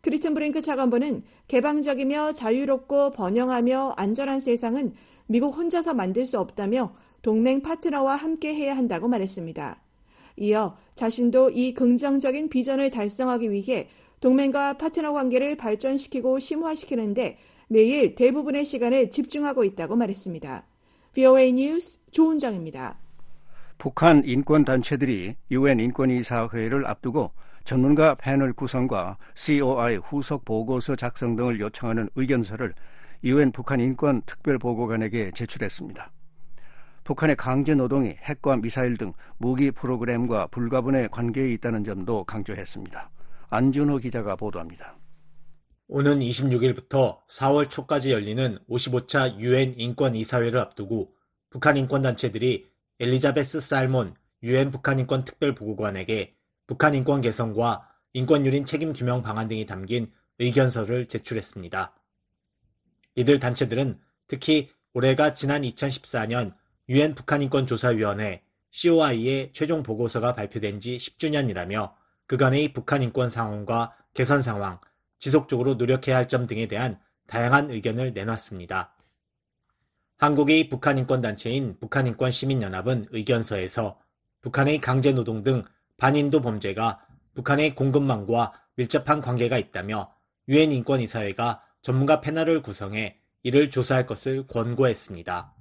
[0.02, 4.94] 크리튼브링크 차관보는 개방적이며 자유롭고 번영하며 안전한 세상은
[5.28, 9.82] 미국 혼자서 만들 수 없다며 동맹 파트너와 함께 해야 한다고 말했습니다.
[10.38, 13.90] 이어 자신도 이 긍정적인 비전을 달성하기 위해
[14.20, 20.66] 동맹과 파트너 관계를 발전시키고 심화시키는데 매일 대부분의 시간을 집중하고 있다고 말했습니다.
[21.14, 22.98] VOA 뉴스 조은정입니다.
[23.78, 27.32] 북한 인권단체들이 유엔 인권이사회를 앞두고
[27.64, 32.74] 전문가 패널 구성과 COI 후속 보고서 작성 등을 요청하는 의견서를
[33.24, 36.12] 유엔 북한 인권 특별보고관에게 제출했습니다.
[37.04, 43.10] 북한의 강제 노동이 핵과 미사일 등 무기 프로그램과 불가분의 관계에 있다는 점도 강조했습니다.
[43.52, 45.00] 안준호 기자가 보도합니다.
[45.88, 51.16] 오는 26일부터 4월 초까지 열리는 55차 유엔 인권 이사회를 앞두고
[51.50, 52.68] 북한 인권 단체들이
[53.00, 56.36] 엘리자베스 살몬 유엔 북한 인권 특별 보고관에게
[56.68, 61.96] 북한 인권 개선과 인권 유린 책임 규명 방안 등이 담긴 의견서를 제출했습니다.
[63.16, 66.54] 이들 단체들은 특히 올해가 지난 2014년
[66.88, 71.99] 유엔 북한 인권 조사위원회 COI의 최종 보고서가 발표된 지 10주년이라며
[72.30, 74.80] 그간의 북한 인권 상황과 개선 상황,
[75.18, 78.96] 지속적으로 노력해야 할 점 등에 대한 다양한 의견을 내놨습니다.
[80.18, 84.00] 한국의 북한 인권 단체인 북한 인권 시민연합은 의견서에서
[84.42, 85.64] 북한의 강제 노동 등
[85.98, 87.04] 반인도 범죄가
[87.34, 90.14] 북한의 공급망과 밀접한 관계가 있다며
[90.50, 95.56] 유엔 인권 이사회가 전문가 패널을 구성해 이를 조사할 것을 권고했습니다.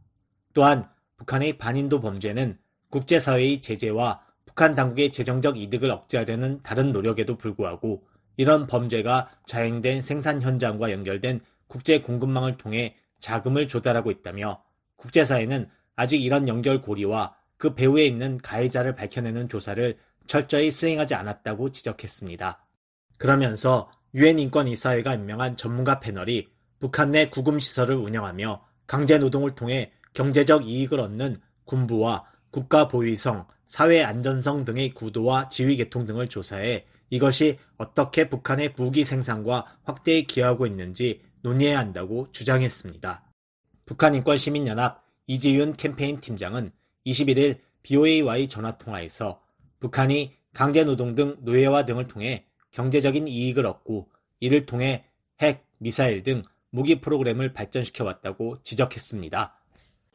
[0.52, 2.58] 또한 북한의 반인도 범죄는
[2.90, 4.27] 국제사회의 제재와
[4.58, 8.02] 북한 당국의 재정적 이득을 억제하려는 다른 노력에도 불구하고
[8.36, 14.60] 이런 범죄가 자행된 생산 현장과 연결된 국제 공급망을 통해 자금을 조달하고 있다며
[14.96, 19.96] 국제사회는 아직 이런 연결 고리와 그 배후에 있는 가해자를 밝혀내는 조사를
[20.26, 22.66] 철저히 수행하지 않았다고 지적했습니다.
[23.16, 26.48] 그러면서 유엔 인권이사회가 임명한 전문가 패널이
[26.80, 34.94] 북한 내 구금시설을 운영하며 강제노동을 통해 경제적 이익을 얻는 군부와 국가 보위성, 사회 안전성 등의
[34.94, 42.30] 구도와 지위 계통 등을 조사해 이것이 어떻게 북한의 무기 생산과 확대에 기여하고 있는지 논의해야 한다고
[42.32, 43.24] 주장했습니다.
[43.86, 46.72] 북한인권시민연합 이지윤 캠페인 팀장은
[47.06, 49.40] 21일 BOA와의 전화통화에서
[49.80, 55.04] 북한이 강제노동 등 노예화 등을 통해 경제적인 이익을 얻고 이를 통해
[55.40, 59.57] 핵, 미사일 등 무기 프로그램을 발전시켜 왔다고 지적했습니다.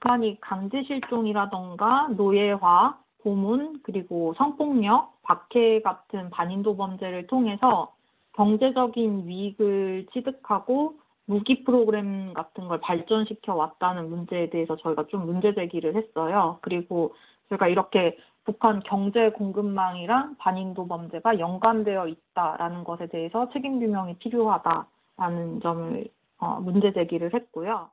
[0.03, 7.93] 북한이 강제 실종이라던가 노예화, 고문, 그리고 성폭력, 박해 같은 반인도 범죄를 통해서
[8.33, 10.95] 경제적인 이익을 취득하고
[11.25, 16.59] 무기 프로그램 같은 걸 발전시켜 왔다는 문제에 대해서 저희가 좀 문제 제기를 했어요.
[16.61, 17.15] 그리고
[17.47, 26.05] 저희가 이렇게 북한 경제 공급망이랑 반인도 범죄가 연관되어 있다라는 것에 대해서 책임 규명이 필요하다라는 점을
[26.39, 27.87] 어, 문제 제기를 했고요.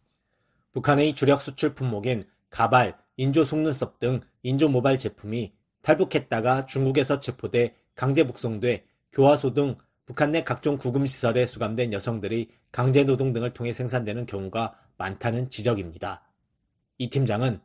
[0.73, 5.53] 북한의 주력 수출 품목인 가발, 인조 속눈썹 등 인조 모발 제품이
[5.83, 13.05] 탈북했다가 중국에서 체포돼 강제 북송돼 교화소 등 북한 내 각종 구금 시설에 수감된 여성들이 강제
[13.05, 16.23] 노동 등을 통해 생산되는 경우가 많다는 지적입니다.
[16.99, 17.61] 이 팀장은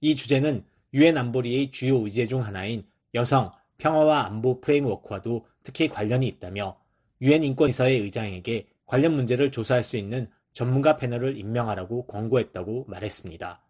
[0.00, 6.78] 이 주제는 유엔 안보리의 주요 의제 중 하나인 여성, 평화와 안보 프레임워크와도 특히 관련이 있다며
[7.20, 13.60] 유엔 인권이사회 의장에게 관련 문제를 조사할 수 있는 전문가 패널을 임명하라고 권고했다고 말했습니다.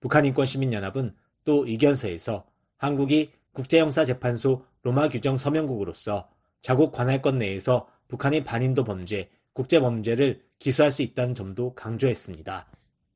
[0.00, 1.12] 북한인권시민연합은
[1.44, 2.44] 또 의견서에서
[2.76, 6.28] 한국이 국제형사재판소 로마 규정 서명국으로서
[6.60, 12.66] 자국 관할권 내에서 북한의 반인도 범죄, 국제범죄를 기소할 수 있다는 점도 강조했습니다.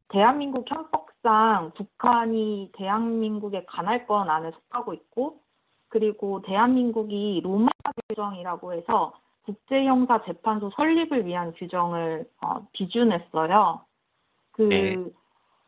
[0.09, 5.41] 대한민국 헌법상 북한이 대한민국의 관할권 안에 속하고 있고
[5.87, 7.69] 그리고 대한민국이 로마
[8.09, 9.15] 규정이라고 해서
[9.47, 13.81] 국제형사재판소 설립을 위한 규정을 어, 비준했어요.
[14.53, 14.97] 그 네.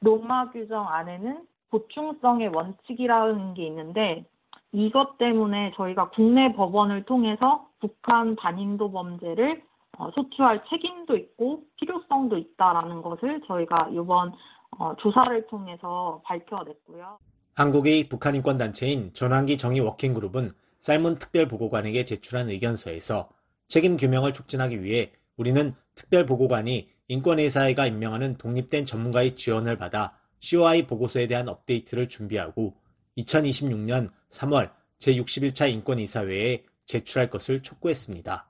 [0.00, 4.24] 로마 규정 안에는 보충성의 원칙이라는 게 있는데
[4.72, 9.62] 이것 때문에 저희가 국내 법원을 통해서 북한 반인도 범죄를
[9.98, 14.32] 어, 소추할 책임도 있고 필요성도 있다라는 것을 저희가 이번
[14.78, 17.18] 어, 조사를 통해서 밝혀냈고요.
[17.54, 23.28] 한국의 북한 인권 단체인 전환기 정의 워킹그룹은 쌀문 특별보고관에게 제출한 의견서에서
[23.68, 31.48] 책임 규명을 촉진하기 위해 우리는 특별보고관이 인권의사회가 임명하는 독립된 전문가의 지원을 받아 COI 보고서에 대한
[31.48, 32.76] 업데이트를 준비하고
[33.18, 38.48] 2026년 3월 제61차 인권이사회에 제출할 것을 촉구했습니다.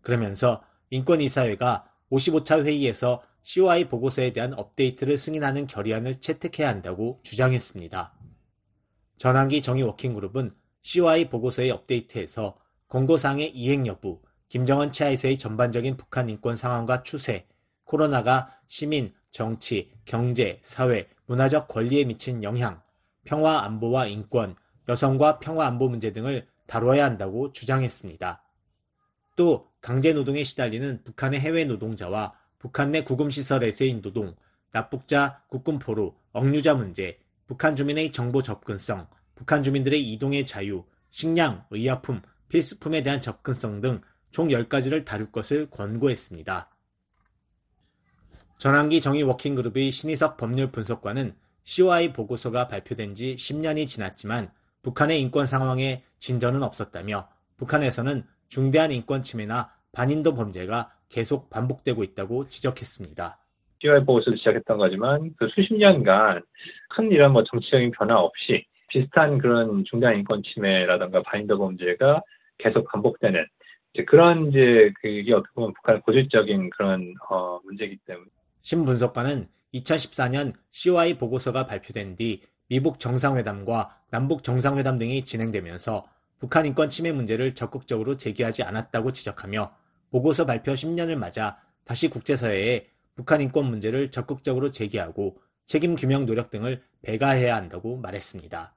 [0.00, 8.12] 그러면서 인권이사회가 55차 회의에서 COI 보고서에 대한 업데이트를 승인하는 결의안을 채택해야 한다고 주장했습니다.
[9.18, 14.20] 전환기 정의 워킹그룹은 COI 보고서의 업데이트에서 권고사항의 이행 여부,
[14.52, 17.46] 김정은 치하에서의 전반적인 북한 인권 상황과 추세,
[17.84, 22.82] 코로나가 시민, 정치, 경제, 사회, 문화적 권리에 미친 영향,
[23.24, 24.54] 평화 안보와 인권,
[24.90, 28.42] 여성과 평화 안보 문제 등을 다뤄야 한다고 주장했습니다.
[29.36, 34.36] 또 강제 노동에 시달리는 북한의 해외 노동자와 북한 내 구금시설에서의 노동,
[34.70, 42.20] 납북자 국군 포로, 억류자 문제, 북한 주민의 정보 접근성, 북한 주민들의 이동의 자유, 식량, 의약품,
[42.48, 44.02] 필수품에 대한 접근성 등
[44.32, 46.68] 총 10가지를 다룰 것을 권고했습니다.
[48.58, 54.50] 전환기 정의 워킹그룹의 신희석 법률 분석관은 COI 보고서가 발표된 지 10년이 지났지만
[54.82, 63.38] 북한의 인권 상황에 진전은 없었다며 북한에서는 중대한 인권 침해나 반인도 범죄가 계속 반복되고 있다고 지적했습니다.
[63.80, 66.42] COI 보고서도 시작했던 거지만 그 수십 년간
[66.90, 72.22] 큰 이런 뭐 정치적인 변화 없이 비슷한 그런 중대한 인권 침해라든가 반인도 범죄가
[72.58, 73.44] 계속 반복되는
[73.94, 78.28] 이제 그런 이제 그게 어떻게 보면 북한의 고질적인 그런 어 문제이기 때문에
[78.62, 86.06] 신분석관은 2014년 COI 보고서가 발표된 뒤 미북 정상회담과 남북 정상회담 등이 진행되면서
[86.38, 89.74] 북한 인권 침해 문제를 적극적으로 제기하지 않았다고 지적하며
[90.10, 96.82] 보고서 발표 10년을 맞아 다시 국제사회에 북한 인권 문제를 적극적으로 제기하고 책임 규명 노력 등을
[97.02, 98.74] 배가해야 한다고 말했습니다.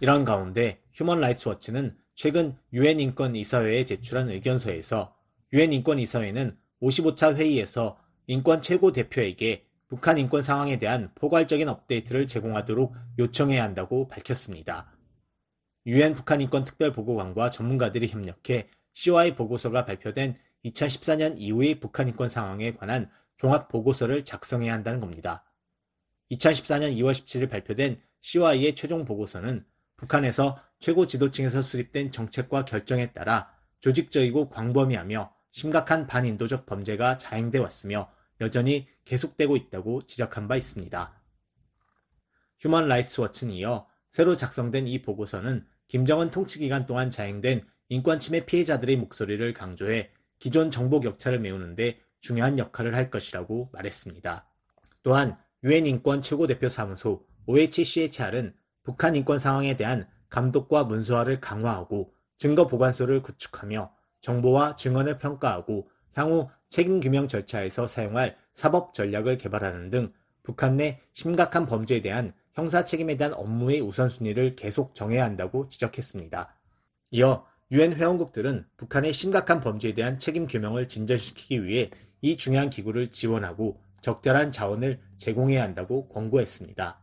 [0.00, 5.16] 이런 가운데 휴먼 라이츠 워치는 최근 유엔 인권 이사회에 제출한 의견서에서
[5.52, 12.94] 유엔 인권 이사회는 55차 회의에서 인권 최고 대표에게 북한 인권 상황에 대한 포괄적인 업데이트를 제공하도록
[13.18, 14.92] 요청해야 한다고 밝혔습니다.
[15.86, 22.74] 유엔 북한 인권 특별 보고관과 전문가들이 협력해 COI 보고서가 발표된 2014년 이후의 북한 인권 상황에
[22.74, 25.44] 관한 종합 보고서를 작성해야 한다는 겁니다.
[26.30, 29.64] 2014년 2월 17일 발표된 COI의 최종 보고서는
[29.96, 38.12] 북한에서 최고 지도층에서 수립된 정책과 결정에 따라 조직적이고 광범위하며 심각한 반인도적 범죄가 자행돼 왔으며
[38.42, 41.22] 여전히 계속되고 있다고 지적한 바 있습니다.
[42.60, 48.44] 휴먼 라이츠 워치는 이어 새로 작성된 이 보고서는 김정은 통치 기간 동안 자행된 인권 침해
[48.44, 54.46] 피해자들의 목소리를 강조해 기존 정보 격차를 메우는데 중요한 역할을 할 것이라고 말했습니다.
[55.02, 63.22] 또한 유엔 인권 최고대표 사무소 OHCHR은 북한 인권 상황에 대한 감독과 문서화를 강화하고 증거 보관소를
[63.22, 70.12] 구축하며 정보와 증언을 평가하고 향후 책임 규명 절차에서 사용할 사법 전략을 개발하는 등
[70.42, 76.52] 북한 내 심각한 범죄에 대한 형사 책임에 대한 업무의 우선순위를 계속 정해야 한다고 지적했습니다.
[77.12, 81.90] 이어 유엔 회원국들은 북한의 심각한 범죄에 대한 책임 규명을 진전시키기 위해
[82.22, 86.98] 이 중요한 기구를 지원하고 적절한 자원을 제공해야 한다고 권고했습니다.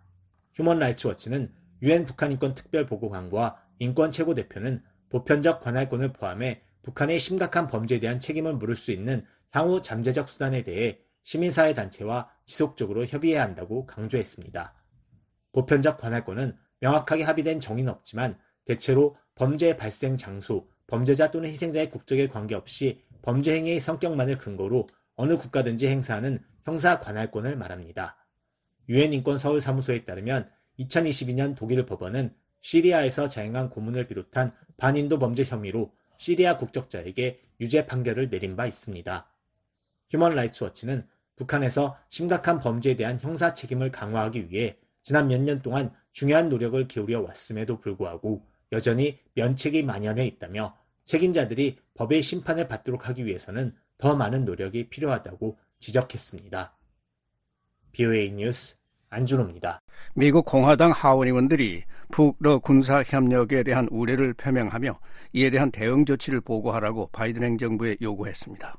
[0.53, 7.99] 휴먼 라이츠 워치는 유엔 북한 인권 특별보고관과 인권 최고대표는 보편적 관할권을 포함해 북한의 심각한 범죄에
[7.99, 14.73] 대한 책임을 물을 수 있는 향후 잠재적 수단에 대해 시민사회 단체와 지속적으로 협의해야 한다고 강조했습니다.
[15.51, 23.03] 보편적 관할권은 명확하게 합의된 정의는 없지만 대체로 범죄 발생 장소, 범죄자 또는 희생자의 국적에 관계없이
[23.21, 28.17] 범죄 행위의 성격만을 근거로 어느 국가든지 행사하는 형사 관할권을 말합니다.
[28.89, 30.49] 유엔 인권 서울 사무소에 따르면
[30.79, 38.55] 2022년 독일 법원은 시리아에서 자행한 고문을 비롯한 반인도 범죄 혐의로 시리아 국적자에게 유죄 판결을 내린
[38.55, 39.27] 바 있습니다.
[40.09, 45.93] 휴먼 라이츠 워치는 북한에서 심각한 범죄에 대한 형사 책임을 강화하기 위해 지난 몇 년 동안
[46.11, 53.75] 중요한 노력을 기울여 왔음에도 불구하고 여전히 면책이 만연해 있다며 책임자들이 법의 심판을 받도록 하기 위해서는
[53.97, 56.77] 더 많은 노력이 필요하다고 지적했습니다.
[57.91, 58.75] BOA 뉴스
[59.11, 59.81] 안준호입니다.
[60.15, 64.97] 미국 공화당 하원 의원들이 북러 군사 협력에 대한 우려를 표명하며
[65.33, 68.75] 이에 대한 대응 조치를 보고하라고 바이든 행정부에 요구했습니다.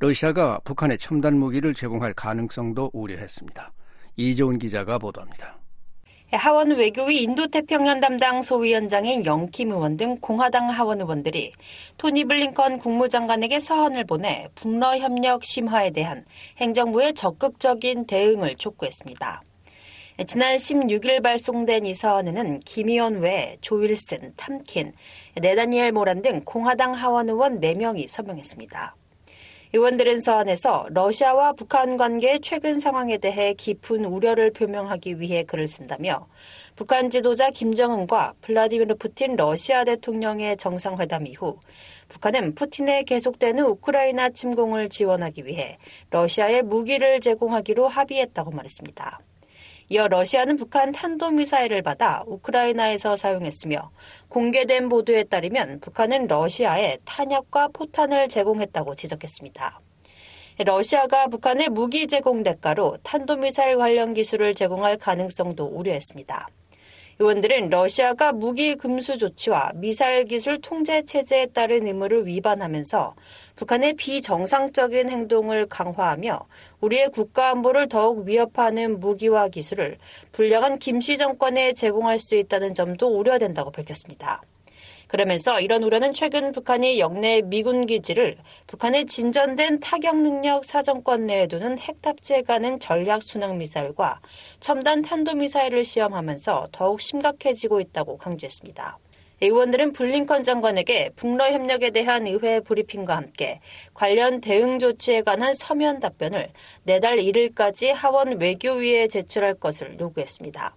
[0.00, 3.72] 러시아가 북한에 첨단 무기를 제공할 가능성도 우려했습니다.
[4.16, 5.58] 이조은 기자가 보도합니다.
[6.34, 11.52] 하원 외교위 인도태평양 담당 소위원장인 영킴 의원 등 공화당 하원 의원들이
[11.96, 16.24] 토니 블링컨 국무장관에게 서한을 보내 북러 협력 심화에 대한
[16.58, 19.42] 행정부의 적극적인 대응을 촉구했습니다.
[20.26, 24.92] 지난 16일 발송된 이 서한에는 김 의원 외 조윌슨, 탐킨,
[25.34, 28.94] 네다니엘 모란 등 공화당 하원 의원 4명이 서명했습니다.
[29.74, 36.28] 의원들은 서한에서 러시아와 북한 관계의 최근 상황에 대해 깊은 우려를 표명하기 위해 글을 쓴다며
[36.76, 41.58] 북한 지도자 김정은과 블라디미르 푸틴 러시아 대통령의 정상회담 이후
[42.06, 45.76] 북한은 푸틴의 계속되는 우크라이나 침공을 지원하기 위해
[46.10, 49.22] 러시아에 무기를 제공하기로 합의했다고 말했습니다.
[49.90, 53.90] 이어 러시아는 북한 탄도미사일을 받아 우크라이나에서 사용했으며
[54.28, 59.80] 공개된 보도에 따르면 북한은 러시아에 탄약과 포탄을 제공했다고 지적했습니다.
[60.64, 66.48] 러시아가 북한의 무기 제공 대가로 탄도미사일 관련 기술을 제공할 가능성도 우려했습니다.
[67.18, 73.14] 의원들은 러시아가 무기 금수 조치와 미사일 기술 통제 체제에 따른 의무를 위반하면서
[73.56, 76.40] 북한의 비정상적인 행동을 강화하며
[76.80, 79.98] 우리의 국가 안보를 더욱 위협하는 무기와 기술을
[80.32, 84.42] 불량한 김씨 정권에 제공할 수 있다는 점도 우려된다고 밝혔습니다.
[85.06, 88.36] 그러면서 이런 우려는 최근 북한이 영내 미군 기지를
[88.66, 94.20] 북한의 진전된 타격 능력 사정권 내에 두는 핵 탑재가는 전략 순항 미사일과
[94.58, 98.98] 첨단 탄도 미사일을 시험하면서 더욱 심각해지고 있다고 강조했습니다.
[99.40, 103.60] 의원들은 블링컨 장관에게 북러 협력에 대한 의회 브리핑과 함께
[103.92, 106.50] 관련 대응 조치에 관한 서면 답변을
[106.84, 110.74] 내달 1일까지 하원 외교위에 제출할 것을 요구했습니다.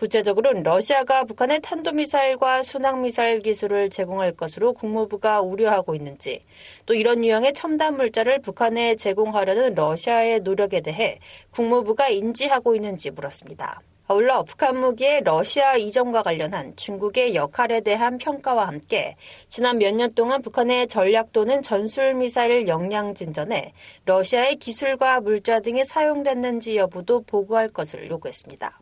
[0.00, 6.40] 구체적으로는 러시아가 북한의 탄도미사일과 순항미사일 기술을 제공할 것으로 국무부가 우려하고 있는지,
[6.86, 11.18] 또 이런 유형의 첨단 물자를 북한에 제공하려는 러시아의 노력에 대해
[11.50, 13.82] 국무부가 인지하고 있는지 물었습니다.
[14.10, 19.14] 아울러 북한 무기의 러시아 이전과 관련한 중국의 역할에 대한 평가와 함께
[19.48, 23.72] 지난 몇 년 동안 북한의 전략 또는 전술 미사일 역량 진전에
[24.06, 28.80] 러시아의 기술과 물자 등이 사용됐는지 여부도 보고할 것을 요구했습니다.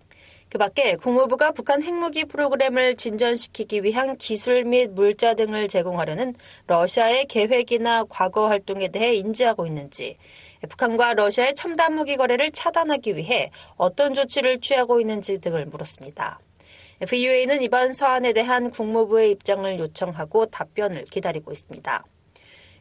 [0.50, 6.34] 그 밖에 국무부가 북한 핵무기 프로그램을 진전시키기 위한 기술 및 물자 등을 제공하려는
[6.66, 10.16] 러시아의 계획이나 과거 활동에 대해 인지하고 있는지,
[10.66, 16.40] 북한과 러시아의 첨단 무기 거래를 차단하기 위해 어떤 조치를 취하고 있는지 등을 물었습니다.
[17.06, 22.04] VUA는 이번 사안에 대한 국무부의 입장을 요청하고 답변을 기다리고 있습니다.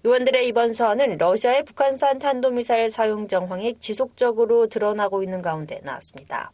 [0.05, 6.51] 의원들의 이번 사안은 러시아의 북한산 탄도미사일 사용 정황이 지속적으로 드러나고 있는 가운데 나왔습니다.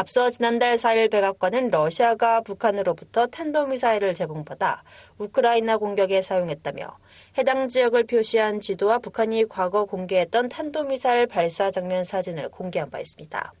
[0.00, 4.82] 앞서 지난달 4일 백악관은 러시아가 북한으로부터 탄도 미사일을 제공받아
[5.18, 6.96] 우크라이나 공격에 사용했다며
[7.36, 13.52] 해당 지역을 표시한 지도와 북한이 과거 공개했던 탄도 미사일 발사 장면 사진을 공개한 바 있습니다.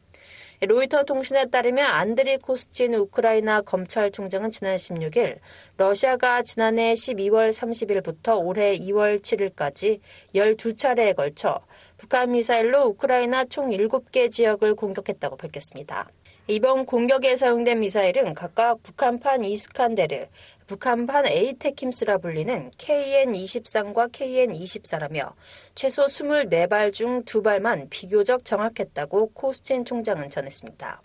[0.62, 5.40] 로이터 통신에 따르면 안드리 코스친 우크라이나 검찰총장은 지난 16일
[5.76, 10.00] 러시아가 지난해 12월 30일부터 올해 2월 7일까지
[10.34, 11.60] 12차례에 걸쳐
[11.98, 16.08] 북한 미사일로 우크라이나 총 7개 지역을 공격했다고 밝혔습니다.
[16.50, 20.26] 이번 공격에 사용된 미사일은 각각 북한판 이스칸데르,
[20.66, 25.32] 북한판 에이테킴스라 불리는 KN-23과 KN-24라며
[25.76, 31.00] 최소 24발 중 2발만 비교적 정확했다고 코스틴 총장은 전했습니다.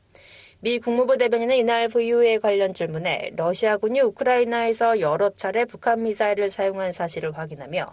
[0.61, 7.37] 미 국무부 대변인은 이날 VOA 관련 질문에 러시아군이 우크라이나에서 여러 차례 북한 미사일을 사용한 사실을
[7.37, 7.85] 확인하며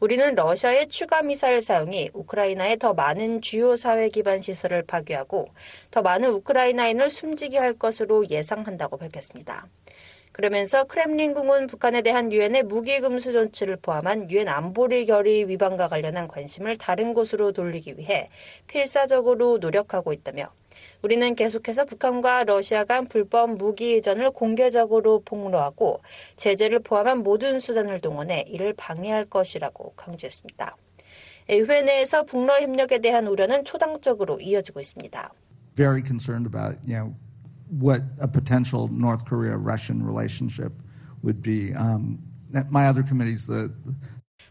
[0.00, 5.48] 우리는 러시아의 추가 미사일 사용이 우크라이나의 더 많은 주요 사회 기반 시설을 파괴하고
[5.90, 9.68] 더 많은 우크라이나인을 숨지게 할 것으로 예상한다고 밝혔습니다.
[10.32, 16.76] 그러면서 크렘린궁은 북한에 대한 유엔의 무기 금수 조치를 포함한 유엔 안보리 결의 위반과 관련한 관심을
[16.76, 18.28] 다른 곳으로 돌리기 위해
[18.66, 20.52] 필사적으로 노력하고 있다며
[21.02, 26.00] 우리는 계속해서 북한과 러시아 간 불법 무기 이전을 공개적으로 폭로하고
[26.36, 30.76] 제재를 포함한 모든 수단을 동원해 이를 방해할 것이라고 강조했습니다.
[31.50, 35.32] 의회 내에서 북러 협력에 대한 우려는 초당적으로 이어지고 있습니다.
[35.76, 37.14] Very concerned about, you know,
[37.70, 40.72] what a potential North Korea-Russian relationship
[41.22, 41.72] would be.
[41.74, 42.18] Um,
[42.70, 43.70] my other committees, the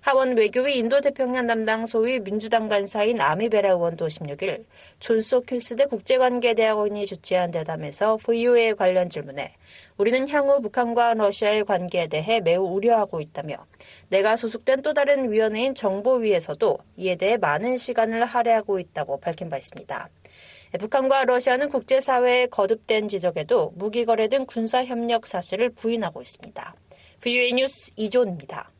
[0.07, 4.63] 하원 외교위 인도태평양 담당 소위 민주당 간사인 아미베라 의원도 16일
[5.01, 9.53] 존소 킬스대 국제관계대학원이 주최한 대담에서 VOA 관련 질문에
[9.97, 13.57] 우리는 향후 북한과 러시아의 관계에 대해 매우 우려하고 있다며
[14.07, 20.07] 내가 소속된 또 다른 위원회인 정보위에서도 이에 대해 많은 시간을 할애하고 있다고 밝힌 바 있습니다.
[20.79, 26.75] 북한과 러시아는 국제사회의 거듭된 지적에도 무기거래 등 군사협력 사실을 부인하고 있습니다.
[27.19, 28.71] VOA 뉴스 이조은입니다.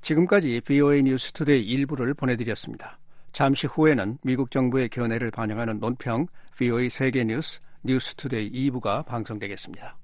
[0.00, 2.96] 지금까지 VOA 뉴스 투데이 일부를 보내드렸습니다.
[3.32, 6.26] 잠시 후에는 미국 정부의 견해를 반영하는 논평
[6.56, 9.96] VOA 세계 뉴스 뉴스 투데이 2부가 방송되겠습니다.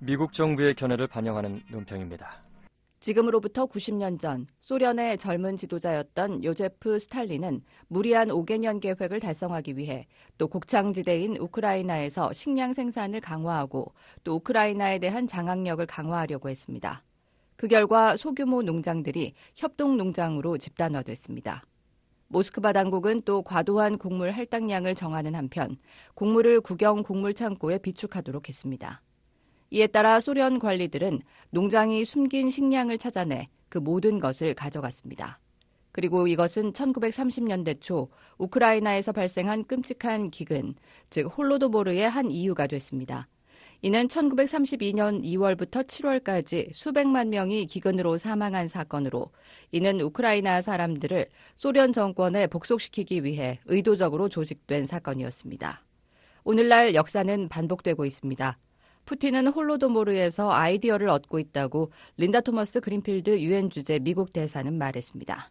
[0.00, 2.44] 미국 정부의 견해를 반영하는 논평입니다.
[3.04, 10.06] 지금으로부터 90년 전 소련의 젊은 지도자였던 요제프 스탈린은 무리한 5개년 계획을 달성하기 위해
[10.38, 13.92] 또 곡창지대인 우크라이나에서 식량 생산을 강화하고
[14.24, 17.04] 또 우크라이나에 대한 장악력을 강화하려고 했습니다.
[17.56, 21.62] 그 결과 소규모 농장들이 협동 농장으로 집단화됐습니다.
[22.28, 25.76] 모스크바 당국은 또 과도한 곡물 할당량을 정하는 한편
[26.14, 29.02] 곡물을 국영 곡물 창고에 비축하도록 했습니다.
[29.70, 35.40] 이에 따라 소련 관리들은 농장이 숨긴 식량을 찾아내 그 모든 것을 가져갔습니다.
[35.92, 38.08] 그리고 이것은 1930년대 초
[38.38, 40.74] 우크라이나에서 발생한 끔찍한 기근,
[41.08, 43.28] 즉 홀로도보르의 한 이유가 됐습니다.
[43.80, 49.30] 이는 1932년 2월부터 7월까지 수백만 명이 기근으로 사망한 사건으로
[49.72, 55.84] 이는 우크라이나 사람들을 소련 정권에 복속시키기 위해 의도적으로 조직된 사건이었습니다.
[56.44, 58.58] 오늘날 역사는 반복되고 있습니다.
[59.04, 65.50] 푸틴은 홀로도모르에서 아이디어를 얻고 있다고 린다 토머스 그린필드 유엔 주재 미국 대사는 말했습니다.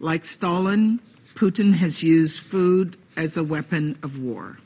[0.00, 0.98] Like Stalin,
[1.34, 4.56] Putin has used food as a weapon of war.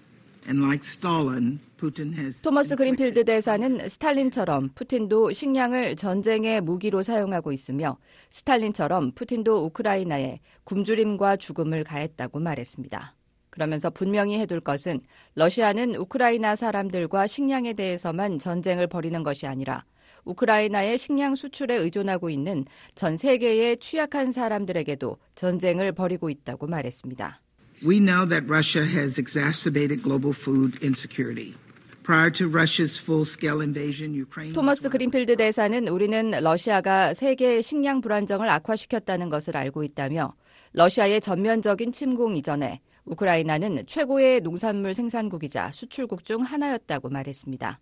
[0.49, 7.99] And like Stalin, Putin has 토머스 그린필드 대사는 스탈린처럼 푸틴도 식량을 전쟁의 무기로 사용하고 있으며
[8.31, 13.15] 스탈린처럼 푸틴도 우크라이나에 굶주림과 죽음을 가했다고 말했습니다.
[13.59, 15.01] 그러면서 분명히 해둘 것은
[15.35, 19.85] 러시아는 우크라이나 사람들과 식량에 대해서만 전쟁을 벌이는 것이 아니라
[20.25, 27.41] 우크라이나의 식량 수출에 의존하고 있는 전 세계의 취약한 사람들에게도 전쟁을 벌이고 있다고 말했습니다.
[27.85, 31.57] We know that Russia has exacerbated global food insecurity.
[32.05, 39.29] Prior to Russia's full-scale invasion, Ukraine 토머스 그린필드 대사는 우리는 러시아가 세계 식량 불안정을 악화시켰다는
[39.29, 40.33] 것을 알고 있다며
[40.75, 42.81] 러시아의 전면적인 침공 이전에
[43.11, 47.81] 우크라이나는 최고의 농산물 생산국이자 수출국 중 하나였다고 말했습니다.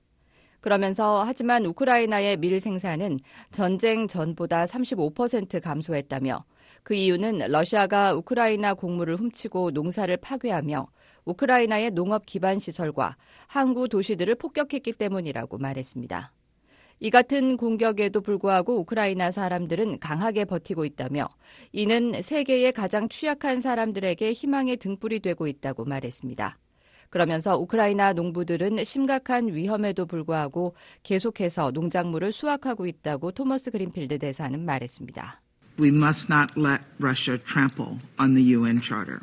[0.60, 3.18] 그러면서 하지만 우크라이나의 밀 생산은
[3.52, 6.44] 전쟁 전보다 35% 감소했다며
[6.82, 10.88] 그 이유는 러시아가 우크라이나 곡물을 훔치고 농사를 파괴하며
[11.24, 13.16] 우크라이나의 농업 기반 시설과
[13.46, 16.32] 항구 도시들을 폭격했기 때문이라고 말했습니다.
[16.98, 21.28] 이 같은 공격에도 불구하고 우크라이나 사람들은 강하게 버티고 있다며
[21.72, 26.58] 이는 세계의 가장 취약한 사람들에게 희망의 등불이 되고 있다고 말했습니다.
[27.10, 35.40] 그러면서 우크라이나 농부들은 심각한 위험에도 불구하고 계속해서 농작물을 수확하고 있다고 토머스 그린필드 대사는 말했습니다.
[35.78, 39.20] We must not let Russia trample on the UN Charter.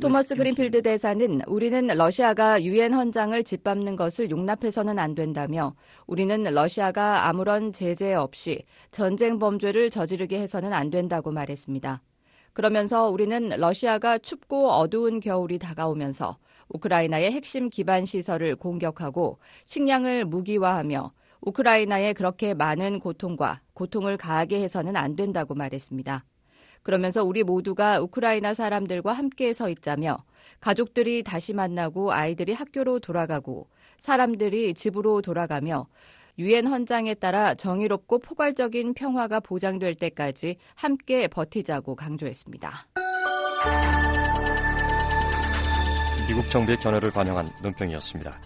[0.00, 5.74] 토머스 그린필드 대사는 우리는 러시아가 유엔 헌장을 짓밟는 것을 용납해서는 안 된다며
[6.06, 12.02] 우리는 러시아가 아무런 제재 없이 전쟁 범죄를 저지르게 해서는 안 된다고 말했습니다.
[12.52, 16.36] 그러면서 우리는 러시아가 춥고 어두운 겨울이 다가오면서
[16.68, 21.12] 우크라이나의 핵심 기반 시설을 공격하고 식량을 무기화하며
[21.42, 26.24] 우크라이나에 그렇게 많은 고통과 고통을 가하게 해서는 안 된다고 말했습니다.
[26.82, 30.18] 그러면서 우리 모두가 우크라이나 사람들과 함께 서 있자며
[30.60, 33.68] 가족들이 다시 만나고 아이들이 학교로 돌아가고
[33.98, 35.86] 사람들이 집으로 돌아가며
[36.38, 42.86] 유엔 헌장에 따라 정의롭고 포괄적인 평화가 보장될 때까지 함께 버티자고 강조했습니다.
[46.26, 48.40] 미국 정부의 견해를 반영한 논평이었습니다.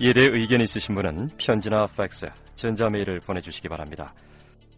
[0.00, 4.14] 이에 대해 의견 있으신 분은 편지나 팩스, 전자메일을 보내주시기 바랍니다.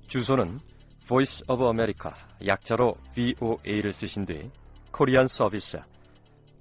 [0.08, 0.58] 주소는
[1.06, 2.12] Voice of America,
[2.46, 4.50] 약자로 VOA를 쓰신 뒤
[4.90, 5.78] 코리안 서비스,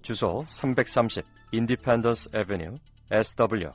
[0.01, 1.23] 주소 330
[1.53, 2.75] Independence Avenue,
[3.11, 3.69] SW,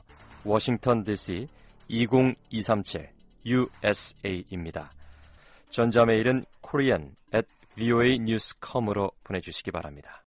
[0.45, 1.47] 워싱턴 DC
[1.89, 3.07] 20237
[3.45, 4.89] USA입니다.
[5.69, 7.47] 전자메일은 korean at
[7.77, 10.23] voanews.com으로 보내주시기 바랍니다.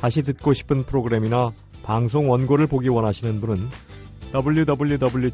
[0.00, 3.68] 다시 듣고 싶은 프로그램이나 방송 원고를 보기 원하시는 분은
[4.34, 5.30] www.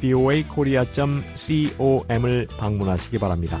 [0.00, 3.58] voakorea.com을 방문하시기 바랍니다.